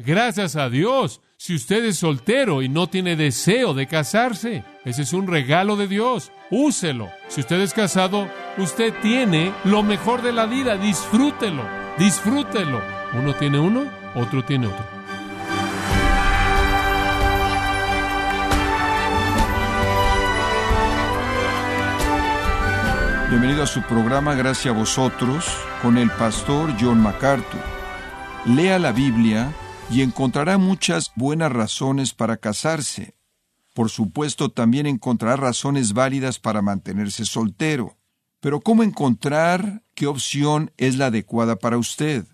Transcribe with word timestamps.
Gracias 0.00 0.54
a 0.54 0.70
Dios. 0.70 1.20
Si 1.38 1.56
usted 1.56 1.84
es 1.84 1.98
soltero 1.98 2.62
y 2.62 2.68
no 2.68 2.86
tiene 2.86 3.16
deseo 3.16 3.74
de 3.74 3.88
casarse, 3.88 4.62
ese 4.84 5.02
es 5.02 5.12
un 5.12 5.26
regalo 5.26 5.74
de 5.74 5.88
Dios. 5.88 6.30
Úselo. 6.52 7.08
Si 7.26 7.40
usted 7.40 7.60
es 7.60 7.74
casado, 7.74 8.28
usted 8.58 8.94
tiene 9.02 9.52
lo 9.64 9.82
mejor 9.82 10.22
de 10.22 10.30
la 10.32 10.46
vida. 10.46 10.76
Disfrútelo. 10.76 11.64
Disfrútelo. 11.98 12.80
Uno 13.12 13.34
tiene 13.34 13.58
uno, 13.58 13.90
otro 14.14 14.44
tiene 14.44 14.68
otro. 14.68 14.86
Bienvenido 23.30 23.64
a 23.64 23.66
su 23.66 23.82
programa 23.82 24.36
Gracias 24.36 24.72
a 24.72 24.78
vosotros 24.78 25.44
con 25.82 25.98
el 25.98 26.08
pastor 26.10 26.72
John 26.80 27.00
MacArthur. 27.02 27.60
Lea 28.46 28.78
la 28.78 28.92
Biblia 28.92 29.52
y 29.90 30.02
encontrará 30.02 30.58
muchas 30.58 31.12
buenas 31.16 31.50
razones 31.50 32.12
para 32.12 32.36
casarse. 32.36 33.14
Por 33.74 33.90
supuesto, 33.90 34.50
también 34.50 34.86
encontrará 34.86 35.36
razones 35.36 35.92
válidas 35.92 36.38
para 36.38 36.62
mantenerse 36.62 37.24
soltero. 37.24 37.96
Pero 38.40 38.60
¿cómo 38.60 38.82
encontrar 38.82 39.82
qué 39.94 40.06
opción 40.06 40.72
es 40.76 40.96
la 40.96 41.06
adecuada 41.06 41.56
para 41.56 41.78
usted? 41.78 42.26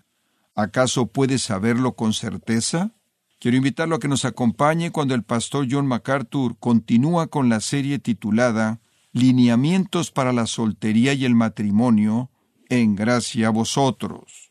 ¿Acaso 0.53 1.07
puede 1.07 1.37
saberlo 1.39 1.95
con 1.95 2.13
certeza? 2.13 2.91
Quiero 3.39 3.57
invitarlo 3.57 3.95
a 3.95 3.99
que 3.99 4.07
nos 4.07 4.25
acompañe 4.25 4.91
cuando 4.91 5.13
el 5.13 5.23
pastor 5.23 5.67
John 5.69 5.87
MacArthur 5.87 6.57
continúa 6.59 7.27
con 7.27 7.49
la 7.49 7.59
serie 7.59 7.99
titulada 7.99 8.81
Lineamientos 9.11 10.11
para 10.11 10.33
la 10.33 10.45
soltería 10.45 11.13
y 11.13 11.25
el 11.25 11.35
matrimonio, 11.35 12.31
en 12.69 12.95
gracia 12.95 13.47
a 13.47 13.51
vosotros. 13.51 14.44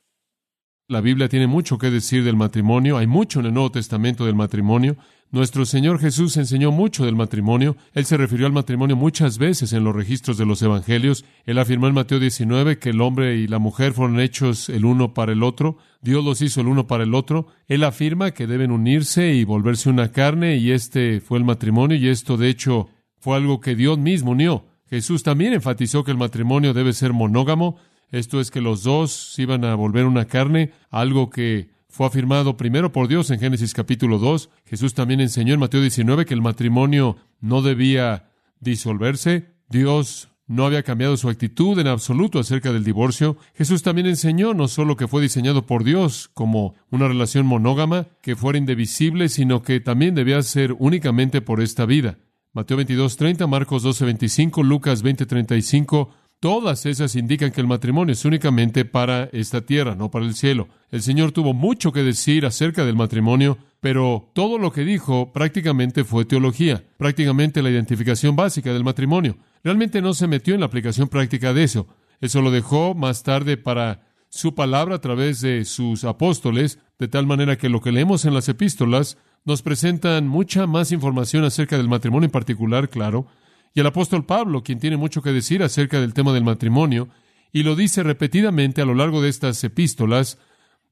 La 0.87 1.01
Biblia 1.01 1.30
tiene 1.30 1.47
mucho 1.47 1.79
que 1.79 1.91
decir 1.91 2.24
del 2.24 2.37
matrimonio, 2.37 2.98
hay 2.98 3.06
mucho 3.06 3.41
en 3.41 3.47
el 3.47 3.55
Nuevo 3.55 3.73
Testamento 3.73 4.27
del 4.27 4.34
matrimonio. 4.34 4.98
Nuestro 5.30 5.65
Señor 5.65 5.98
Jesús 5.98 6.37
enseñó 6.37 6.73
mucho 6.73 7.06
del 7.06 7.17
matrimonio. 7.17 7.78
Él 7.95 8.05
se 8.05 8.19
refirió 8.19 8.45
al 8.45 8.53
matrimonio 8.53 8.95
muchas 8.95 9.39
veces 9.39 9.73
en 9.73 9.83
los 9.83 9.97
registros 9.97 10.36
de 10.36 10.45
los 10.45 10.61
Evangelios. 10.61 11.25
Él 11.47 11.58
afirmó 11.58 11.89
en 11.89 11.95
Mateo 11.95 12.20
19 12.20 12.78
que 12.78 12.91
el 12.91 13.00
hombre 13.00 13.36
y 13.36 13.47
la 13.47 13.58
mujer 13.58 13.95
fueron 13.95 14.20
hechos 14.20 14.69
el 14.69 14.84
uno 14.84 15.14
para 15.14 15.33
el 15.33 15.42
otro. 15.42 15.78
Dios 16.03 16.23
los 16.23 16.42
hizo 16.42 16.61
el 16.61 16.67
uno 16.67 16.86
para 16.86 17.05
el 17.05 17.14
otro. 17.14 17.47
Él 17.67 17.83
afirma 17.83 18.33
que 18.33 18.47
deben 18.47 18.70
unirse 18.70 19.33
y 19.33 19.45
volverse 19.45 19.89
una 19.89 20.12
carne 20.12 20.58
y 20.58 20.70
este 20.70 21.23
fue 21.23 21.39
el 21.39 21.45
matrimonio 21.45 21.97
y 21.97 22.08
esto 22.08 22.36
de 22.36 22.51
hecho 22.51 22.91
fue 23.20 23.39
algo 23.39 23.58
que 23.58 23.75
Dios 23.75 23.97
mismo 23.97 24.33
unió. 24.33 24.67
Jesús 24.91 25.23
también 25.23 25.55
enfatizó 25.55 26.05
que 26.05 26.11
el 26.11 26.19
matrimonio 26.19 26.75
debe 26.75 26.92
ser 26.92 27.14
monógamo. 27.14 27.78
Esto 28.10 28.41
es 28.41 28.50
que 28.50 28.60
los 28.60 28.83
dos 28.83 29.38
iban 29.38 29.64
a 29.64 29.74
volver 29.74 30.06
una 30.06 30.27
carne, 30.27 30.72
algo 30.91 31.30
que 31.30 31.70
fue 31.88 32.06
afirmado 32.06 32.56
primero 32.56 32.91
por 32.91 33.06
Dios 33.06 33.30
en 33.30 33.38
Génesis 33.38 33.72
capítulo 33.72 34.19
2. 34.19 34.50
Jesús 34.64 34.94
también 34.94 35.20
enseñó 35.20 35.55
en 35.55 35.61
Mateo 35.61 35.80
19 35.80 36.24
que 36.24 36.34
el 36.34 36.42
matrimonio 36.42 37.16
no 37.41 37.62
debía 37.62 38.30
disolverse. 38.58 39.55
Dios 39.69 40.28
no 40.46 40.66
había 40.66 40.83
cambiado 40.83 41.16
su 41.16 41.28
actitud 41.28 41.78
en 41.78 41.86
absoluto 41.86 42.38
acerca 42.38 42.72
del 42.72 42.84
divorcio. 42.84 43.36
Jesús 43.55 43.83
también 43.83 44.06
enseñó 44.06 44.55
no 44.55 44.68
solo 44.68 44.96
que 44.96 45.08
fue 45.08 45.22
diseñado 45.22 45.66
por 45.66 45.84
Dios 45.84 46.30
como 46.34 46.74
una 46.91 47.08
relación 47.08 47.46
monógama, 47.46 48.08
que 48.22 48.36
fuera 48.36 48.58
indivisible, 48.58 49.28
sino 49.28 49.62
que 49.62 49.80
también 49.80 50.14
debía 50.14 50.42
ser 50.42 50.74
únicamente 50.78 51.41
por 51.41 51.62
esta 51.62 51.86
vida. 51.86 52.18
Mateo 52.52 52.77
22:30, 52.77 53.46
Marcos 53.46 53.83
12:25, 53.83 54.62
Lucas 54.62 55.02
20:35, 55.02 56.11
Todas 56.45 56.84
esas 56.84 57.17
indican 57.17 57.53
que 57.53 57.62
el 57.62 57.67
matrimonio 57.67 58.12
es 58.12 58.23
únicamente 58.27 58.84
para 58.84 59.31
esta 59.33 59.62
tierra, 59.62 59.95
no 59.95 60.11
para 60.11 60.27
el 60.27 60.34
cielo. 60.34 60.69
El 60.91 61.01
Señor 61.01 61.33
tuvo 61.33 61.55
mucho 61.55 61.91
que 61.91 62.03
decir 62.03 62.45
acerca 62.45 62.84
del 62.84 62.97
matrimonio, 62.97 63.56
pero 63.81 64.28
todo 64.34 64.59
lo 64.59 64.70
que 64.70 64.84
dijo 64.84 65.33
prácticamente 65.33 66.05
fue 66.05 66.27
teología, 66.27 66.84
prácticamente 66.98 67.62
la 67.62 67.70
identificación 67.70 68.36
básica 68.36 68.75
del 68.75 68.84
matrimonio. 68.84 69.39
Realmente 69.62 70.03
no 70.03 70.12
se 70.12 70.27
metió 70.27 70.53
en 70.53 70.61
la 70.61 70.67
aplicación 70.67 71.08
práctica 71.08 71.55
de 71.55 71.64
eso. 71.64 71.86
Eso 72.20 72.42
lo 72.42 72.51
dejó 72.51 72.95
más 72.95 73.23
tarde 73.23 73.57
para 73.57 74.02
su 74.29 74.55
palabra 74.55 74.97
a 74.97 75.01
través 75.01 75.41
de 75.41 75.64
sus 75.64 76.05
apóstoles, 76.05 76.79
de 76.98 77.08
tal 77.08 77.27
manera 77.27 77.57
que 77.57 77.70
lo 77.70 77.80
que 77.80 77.91
leemos 77.91 78.27
en 78.27 78.35
las 78.35 78.51
epístolas 78.51 79.17
nos 79.47 79.63
presentan 79.63 80.29
mucha 80.29 80.67
más 80.67 80.92
información 80.92 81.45
acerca 81.45 81.79
del 81.79 81.89
matrimonio 81.89 82.27
en 82.27 82.33
particular, 82.33 82.91
claro, 82.91 83.29
y 83.74 83.80
el 83.80 83.86
apóstol 83.86 84.24
Pablo, 84.24 84.62
quien 84.62 84.79
tiene 84.79 84.96
mucho 84.96 85.20
que 85.20 85.33
decir 85.33 85.62
acerca 85.62 86.01
del 86.01 86.14
tema 86.14 86.33
del 86.33 86.45
matrimonio, 86.45 87.08
y 87.52 87.64
lo 87.64 87.74
dice 87.74 88.02
repetidamente 88.02 88.80
a 88.80 88.85
lo 88.85 88.95
largo 88.95 89.20
de 89.20 89.29
estas 89.29 89.62
epístolas 89.64 90.39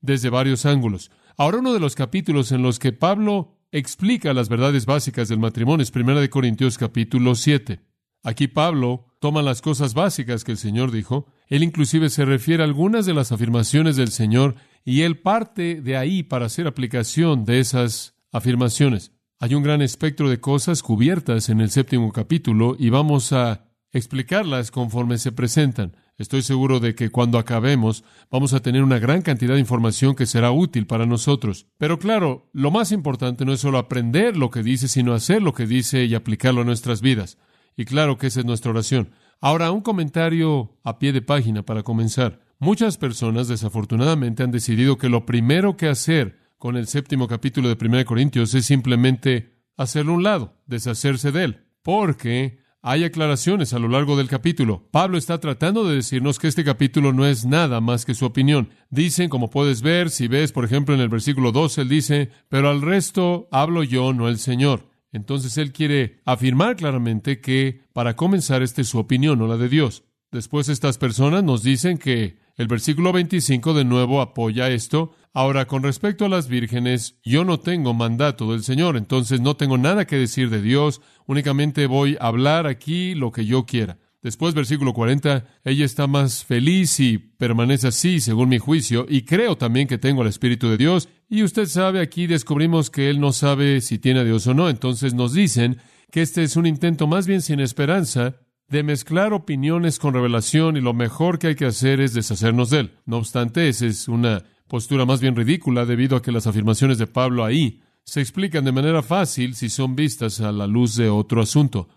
desde 0.01 0.31
varios 0.31 0.67
ángulos. 0.67 1.11
Ahora 1.37 1.59
uno 1.59 1.73
de 1.73 1.81
los 1.81 1.95
capítulos 1.95 2.53
en 2.53 2.63
los 2.63 2.79
que 2.79 2.93
Pablo 2.93 3.57
explica 3.71 4.35
las 4.35 4.49
verdades 4.49 4.85
básicas 4.85 5.29
del 5.29 5.39
matrimonio 5.39 5.83
es 5.83 5.95
1 5.95 6.21
de 6.21 6.29
Corintios 6.29 6.77
capítulo 6.77 7.35
7. 7.37 7.81
Aquí 8.25 8.49
Pablo 8.49 9.07
toma 9.19 9.43
las 9.43 9.63
cosas 9.63 9.95
básicas 9.95 10.45
que 10.45 10.53
el 10.53 10.59
Señor 10.59 10.91
dijo, 10.91 11.27
él 11.49 11.63
inclusive 11.63 12.11
se 12.11 12.25
refiere 12.25 12.63
a 12.63 12.67
algunas 12.67 13.07
de 13.07 13.15
las 13.15 13.33
afirmaciones 13.33 13.97
del 13.97 14.11
Señor 14.11 14.57
y 14.85 15.03
él 15.03 15.21
parte 15.21 15.81
de 15.81 15.97
ahí 15.97 16.23
para 16.23 16.47
hacer 16.47 16.67
aplicación 16.67 17.45
de 17.45 17.61
esas 17.61 18.15
afirmaciones. 18.31 19.13
Hay 19.43 19.57
un 19.57 19.65
gran 19.65 19.83
espectro 19.83 20.31
de 20.31 20.39
cosas 20.39 20.85
cubiertas 20.85 21.49
en 21.49 21.61
el 21.61 21.71
séptimo 21.71 22.13
capítulo 22.13 22.77
y 22.79 22.91
vamos 22.91 23.33
a 23.33 23.65
explicarlas 23.91 24.71
conforme 24.71 25.19
se 25.19 25.33
presentan. 25.33 25.97
Estoy 26.17 26.43
seguro 26.43 26.79
de 26.79 26.95
que 26.95 27.11
cuando 27.11 27.39
acabemos 27.39 28.05
vamos 28.31 28.53
a 28.53 28.61
tener 28.61 28.85
una 28.85 29.01
gran 29.01 29.21
cantidad 29.21 29.55
de 29.55 29.61
información 29.61 30.15
que 30.15 30.27
será 30.27 30.53
útil 30.53 30.87
para 30.87 31.07
nosotros. 31.07 31.67
Pero 31.77 31.99
claro, 31.99 32.51
lo 32.53 32.71
más 32.71 32.93
importante 32.93 33.45
no 33.45 33.53
es 33.53 33.59
solo 33.59 33.79
aprender 33.79 34.37
lo 34.37 34.49
que 34.49 34.63
dice, 34.63 34.87
sino 34.87 35.13
hacer 35.13 35.43
lo 35.43 35.55
que 35.55 35.67
dice 35.67 36.05
y 36.05 36.15
aplicarlo 36.15 36.61
a 36.61 36.65
nuestras 36.65 37.01
vidas. 37.01 37.37
Y 37.77 37.85
claro 37.85 38.19
que 38.19 38.29
esa 38.29 38.39
es 38.39 38.47
nuestra 38.47 38.71
oración. 38.71 39.11
Ahora, 39.41 39.73
un 39.73 39.81
comentario 39.81 40.79
a 40.85 41.01
pie 41.01 41.13
de 41.13 41.21
página 41.21 41.65
para 41.65 41.83
comenzar. 41.83 42.43
Muchas 42.61 42.97
personas 42.97 43.49
desafortunadamente 43.49 44.45
han 44.45 44.53
decidido 44.53 44.99
que 44.99 45.09
lo 45.09 45.27
primero 45.27 45.77
que 45.77 45.89
hacer 45.89 46.42
con 46.63 46.77
el 46.77 46.87
séptimo 46.87 47.27
capítulo 47.27 47.75
de 47.75 47.77
1 47.85 48.05
Corintios 48.05 48.55
es 48.55 48.67
simplemente 48.67 49.65
hacerlo 49.77 50.13
a 50.13 50.15
un 50.15 50.23
lado, 50.23 50.63
deshacerse 50.67 51.33
de 51.33 51.43
él, 51.43 51.65
porque 51.83 52.61
hay 52.83 53.03
aclaraciones 53.03 53.73
a 53.73 53.81
lo 53.81 53.89
largo 53.89 54.17
del 54.17 54.29
capítulo. 54.29 54.89
Pablo 54.93 55.19
está 55.19 55.41
tratando 55.41 55.83
de 55.85 55.97
decirnos 55.97 56.39
que 56.39 56.47
este 56.47 56.63
capítulo 56.63 57.13
no 57.13 57.27
es 57.27 57.45
nada 57.45 57.81
más 57.81 58.05
que 58.05 58.15
su 58.15 58.27
opinión. 58.27 58.69
Dicen, 58.91 59.29
como 59.29 59.51
puedes 59.51 59.83
ver, 59.83 60.09
si 60.11 60.29
ves, 60.29 60.53
por 60.53 60.65
ejemplo, 60.65 60.95
en 60.95 61.01
el 61.01 61.09
versículo 61.09 61.51
12, 61.51 61.81
él 61.81 61.89
dice, 61.89 62.31
pero 62.49 62.71
al 62.71 62.81
resto 62.81 63.49
hablo 63.51 63.83
yo, 63.83 64.13
no 64.13 64.29
el 64.29 64.39
Señor. 64.39 64.89
Entonces 65.11 65.59
él 65.59 65.73
quiere 65.73 66.21
afirmar 66.25 66.77
claramente 66.77 67.41
que, 67.41 67.81
para 67.93 68.15
comenzar, 68.15 68.63
esta 68.63 68.83
es 68.83 68.89
su 68.89 69.01
opinión, 69.01 69.41
no 69.41 69.49
la 69.49 69.57
de 69.57 69.69
Dios. 69.69 70.05
Después 70.31 70.69
estas 70.69 70.97
personas 70.97 71.43
nos 71.43 71.65
dicen 71.65 71.99
que 71.99 72.39
el 72.57 72.69
versículo 72.69 73.13
25 73.13 73.75
de 73.75 73.85
nuevo 73.85 74.21
apoya 74.21 74.69
esto. 74.69 75.13
Ahora, 75.33 75.67
con 75.67 75.83
respecto 75.83 76.27
a 76.27 76.29
las 76.29 76.49
vírgenes, 76.49 77.19
yo 77.25 77.45
no 77.45 77.59
tengo 77.59 77.95
mandato 77.95 78.53
del 78.53 78.63
Señor, 78.63 78.97
entonces 78.97 79.41
no 79.41 79.57
tengo 79.57 79.79
nada 79.79 80.07
que 80.07 80.17
decir 80.17 80.51
de 80.51 80.61
Dios, 80.61 81.01
únicamente 81.27 81.87
voy 81.87 82.17
a 82.21 82.27
hablar 82.27 82.67
aquí 82.67 83.15
lo 83.15 83.33
que 83.33 83.47
yo 83.47 83.65
quiera. 83.65 83.99
Después, 84.23 84.55
versículo 84.55 84.93
40, 84.93 85.47
ella 85.65 85.85
está 85.85 86.07
más 86.07 86.45
feliz 86.45 87.01
y 87.01 87.19
permanece 87.19 87.89
así, 87.89 88.21
según 88.21 88.51
mi 88.51 88.59
juicio, 88.59 89.05
y 89.09 89.23
creo 89.23 89.57
también 89.57 89.89
que 89.89 89.99
tengo 89.99 90.23
el 90.23 90.29
Espíritu 90.29 90.69
de 90.69 90.77
Dios. 90.77 91.09
Y 91.29 91.43
usted 91.43 91.67
sabe, 91.67 92.01
aquí 92.01 92.29
descubrimos 92.29 92.89
que 92.89 93.11
él 93.11 93.19
no 93.19 93.33
sabe 93.33 93.81
si 93.81 93.99
tiene 93.99 94.21
a 94.21 94.25
Dios 94.25 94.47
o 94.47 94.55
no, 94.55 94.69
entonces 94.69 95.15
nos 95.15 95.33
dicen 95.33 95.79
que 96.13 96.23
este 96.23 96.45
es 96.45 96.57
un 96.57 96.67
intento 96.67 97.09
más 97.09 97.27
bien 97.27 97.43
sin 97.43 97.59
esperanza 97.59 98.37
de 98.69 98.83
mezclar 98.83 99.33
opiniones 99.33 99.99
con 99.99 100.15
revelación 100.15 100.77
y 100.77 100.81
lo 100.81 100.95
mejor 100.95 101.39
que 101.39 101.49
hay 101.49 101.55
que 101.55 101.67
hacer 101.67 102.01
es 102.01 102.15
deshacernos 102.15 102.71
de 102.71 102.81
él. 102.81 102.99
No 103.05 103.19
obstante, 103.19 103.69
esa 103.69 103.87
es 103.87 104.09
una 104.09 104.45
postura 104.67 105.05
más 105.05 105.21
bien 105.21 105.37
ridícula 105.37 105.85
debido 105.85 106.17
a 106.17 106.23
que 106.23 106.33
las 106.33 106.47
afirmaciones 106.47 106.99
de 106.99 107.07
Pablo 107.07 107.45
ahí 107.45 107.83
se 108.05 108.21
explican 108.21 108.65
de 108.65 108.73
manera 108.73 109.03
fácil 109.03 109.55
si 109.55 109.69
son 109.69 109.95
vistas 109.95 110.41
a 110.41 110.53
la 110.53 110.67
luz 110.67 110.97
de 110.97 111.09
otro 111.09 111.43
asunto. 111.43 111.89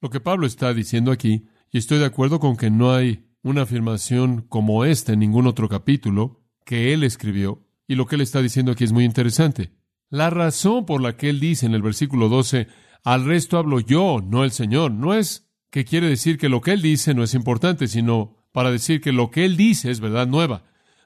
Lo 0.00 0.10
que 0.10 0.20
Pablo 0.20 0.46
está 0.46 0.72
diciendo 0.72 1.12
aquí, 1.12 1.46
y 1.70 1.78
estoy 1.78 1.98
de 1.98 2.06
acuerdo 2.06 2.40
con 2.40 2.56
que 2.56 2.70
no 2.70 2.92
hay 2.92 3.26
una 3.42 3.62
afirmación 3.62 4.42
como 4.48 4.84
esta 4.84 5.12
en 5.12 5.20
ningún 5.20 5.46
otro 5.46 5.68
capítulo 5.68 6.42
que 6.64 6.92
él 6.92 7.02
escribió, 7.02 7.66
y 7.86 7.96
lo 7.96 8.06
que 8.06 8.14
él 8.14 8.20
está 8.20 8.40
diciendo 8.40 8.72
aquí 8.72 8.84
es 8.84 8.92
muy 8.92 9.04
interesante. 9.04 9.72
La 10.08 10.30
razón 10.30 10.86
por 10.86 11.00
la 11.00 11.16
que 11.16 11.28
él 11.28 11.40
dice 11.40 11.66
en 11.66 11.74
el 11.74 11.82
versículo 11.82 12.28
12, 12.28 12.68
al 13.04 13.24
resto 13.24 13.58
hablo 13.58 13.80
yo, 13.80 14.20
no 14.24 14.44
el 14.44 14.52
Señor, 14.52 14.92
no 14.92 15.14
es 15.14 15.50
que 15.72 15.86
quiere 15.86 16.06
decir 16.06 16.36
que 16.36 16.50
lo 16.50 16.60
que 16.60 16.72
él 16.72 16.82
dice 16.82 17.14
no 17.14 17.22
es 17.22 17.32
importante, 17.32 17.88
sino 17.88 18.36
para 18.52 18.70
decir 18.70 19.00
que 19.00 19.10
lo 19.10 19.30
que 19.30 19.46
él 19.46 19.56
dice 19.56 19.90
es 19.90 20.00
verdad 20.00 20.26
nueva. 20.26 20.64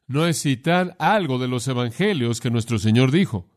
No 0.09 0.27
es 0.27 0.43
citar 0.43 0.97
algo 0.99 1.39
de 1.39 1.47
los 1.47 1.69
evangelios 1.69 2.41
que 2.41 2.51
nuestro 2.51 2.81
Señor 2.81 3.13
dijo. 3.13 3.49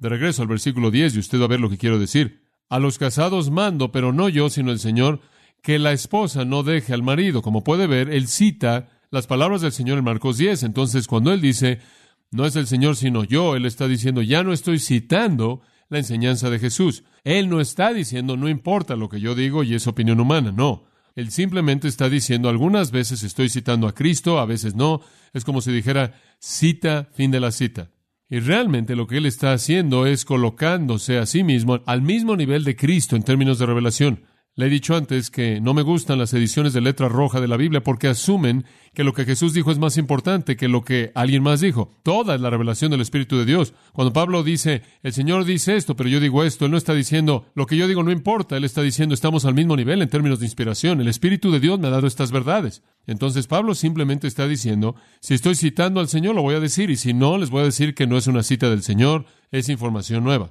De 0.00 0.08
regreso 0.08 0.42
al 0.42 0.48
versículo 0.48 0.90
10, 0.90 1.14
y 1.14 1.18
usted 1.20 1.40
va 1.40 1.44
a 1.44 1.48
ver 1.48 1.60
lo 1.60 1.70
que 1.70 1.78
quiero 1.78 2.00
decir. 2.00 2.42
A 2.68 2.80
los 2.80 2.98
casados 2.98 3.50
mando, 3.50 3.92
pero 3.92 4.12
no 4.12 4.28
yo, 4.28 4.50
sino 4.50 4.72
el 4.72 4.80
Señor, 4.80 5.20
que 5.62 5.78
la 5.78 5.92
esposa 5.92 6.44
no 6.44 6.64
deje 6.64 6.92
al 6.92 7.04
marido. 7.04 7.40
Como 7.40 7.62
puede 7.62 7.86
ver, 7.86 8.10
él 8.10 8.26
cita 8.26 8.88
las 9.10 9.28
palabras 9.28 9.60
del 9.60 9.70
Señor 9.70 9.98
en 9.98 10.04
Marcos 10.04 10.38
10. 10.38 10.64
Entonces, 10.64 11.06
cuando 11.06 11.32
él 11.32 11.40
dice, 11.40 11.78
No 12.32 12.46
es 12.46 12.56
el 12.56 12.66
Señor 12.66 12.96
sino 12.96 13.22
yo. 13.22 13.54
Él 13.54 13.64
está 13.64 13.86
diciendo, 13.86 14.22
ya 14.22 14.42
no 14.42 14.52
estoy 14.52 14.80
citando 14.80 15.62
la 15.88 15.98
enseñanza 15.98 16.50
de 16.50 16.58
Jesús. 16.58 17.04
Él 17.24 17.48
no 17.48 17.60
está 17.60 17.92
diciendo, 17.92 18.36
no 18.36 18.48
importa 18.48 18.96
lo 18.96 19.08
que 19.08 19.20
yo 19.20 19.34
digo 19.34 19.62
y 19.62 19.74
es 19.74 19.86
opinión 19.86 20.20
humana. 20.20 20.52
No. 20.52 20.84
Él 21.14 21.30
simplemente 21.30 21.88
está 21.88 22.08
diciendo, 22.08 22.48
algunas 22.48 22.90
veces 22.90 23.22
estoy 23.22 23.48
citando 23.48 23.88
a 23.88 23.94
Cristo, 23.94 24.38
a 24.38 24.46
veces 24.46 24.74
no. 24.74 25.00
Es 25.32 25.44
como 25.44 25.60
si 25.60 25.72
dijera, 25.72 26.14
cita, 26.38 27.08
fin 27.12 27.30
de 27.30 27.40
la 27.40 27.50
cita. 27.50 27.90
Y 28.30 28.40
realmente 28.40 28.94
lo 28.94 29.06
que 29.06 29.16
él 29.16 29.26
está 29.26 29.52
haciendo 29.52 30.06
es 30.06 30.24
colocándose 30.24 31.18
a 31.18 31.26
sí 31.26 31.42
mismo 31.42 31.80
al 31.86 32.02
mismo 32.02 32.36
nivel 32.36 32.62
de 32.62 32.76
Cristo 32.76 33.16
en 33.16 33.22
términos 33.22 33.58
de 33.58 33.66
revelación. 33.66 34.24
Le 34.58 34.66
he 34.66 34.70
dicho 34.70 34.96
antes 34.96 35.30
que 35.30 35.60
no 35.60 35.72
me 35.72 35.82
gustan 35.82 36.18
las 36.18 36.34
ediciones 36.34 36.72
de 36.72 36.80
letra 36.80 37.08
roja 37.08 37.40
de 37.40 37.46
la 37.46 37.56
Biblia 37.56 37.84
porque 37.84 38.08
asumen 38.08 38.64
que 38.92 39.04
lo 39.04 39.12
que 39.12 39.24
Jesús 39.24 39.54
dijo 39.54 39.70
es 39.70 39.78
más 39.78 39.96
importante 39.96 40.56
que 40.56 40.66
lo 40.66 40.82
que 40.82 41.12
alguien 41.14 41.44
más 41.44 41.60
dijo. 41.60 41.92
Toda 42.02 42.34
es 42.34 42.40
la 42.40 42.50
revelación 42.50 42.90
del 42.90 43.00
Espíritu 43.00 43.38
de 43.38 43.44
Dios. 43.44 43.72
Cuando 43.92 44.12
Pablo 44.12 44.42
dice, 44.42 44.82
el 45.04 45.12
Señor 45.12 45.44
dice 45.44 45.76
esto, 45.76 45.94
pero 45.94 46.08
yo 46.08 46.18
digo 46.18 46.42
esto, 46.42 46.64
él 46.64 46.72
no 46.72 46.76
está 46.76 46.92
diciendo, 46.92 47.46
lo 47.54 47.66
que 47.66 47.76
yo 47.76 47.86
digo 47.86 48.02
no 48.02 48.10
importa, 48.10 48.56
él 48.56 48.64
está 48.64 48.82
diciendo, 48.82 49.14
estamos 49.14 49.44
al 49.44 49.54
mismo 49.54 49.76
nivel 49.76 50.02
en 50.02 50.08
términos 50.08 50.40
de 50.40 50.46
inspiración. 50.46 51.00
El 51.00 51.06
Espíritu 51.06 51.52
de 51.52 51.60
Dios 51.60 51.78
me 51.78 51.86
ha 51.86 51.90
dado 51.90 52.08
estas 52.08 52.32
verdades. 52.32 52.82
Entonces 53.06 53.46
Pablo 53.46 53.76
simplemente 53.76 54.26
está 54.26 54.48
diciendo, 54.48 54.96
si 55.20 55.34
estoy 55.34 55.54
citando 55.54 56.00
al 56.00 56.08
Señor, 56.08 56.34
lo 56.34 56.42
voy 56.42 56.56
a 56.56 56.60
decir, 56.60 56.90
y 56.90 56.96
si 56.96 57.14
no, 57.14 57.38
les 57.38 57.50
voy 57.50 57.62
a 57.62 57.66
decir 57.66 57.94
que 57.94 58.08
no 58.08 58.16
es 58.16 58.26
una 58.26 58.42
cita 58.42 58.68
del 58.68 58.82
Señor, 58.82 59.24
es 59.52 59.68
información 59.68 60.24
nueva. 60.24 60.50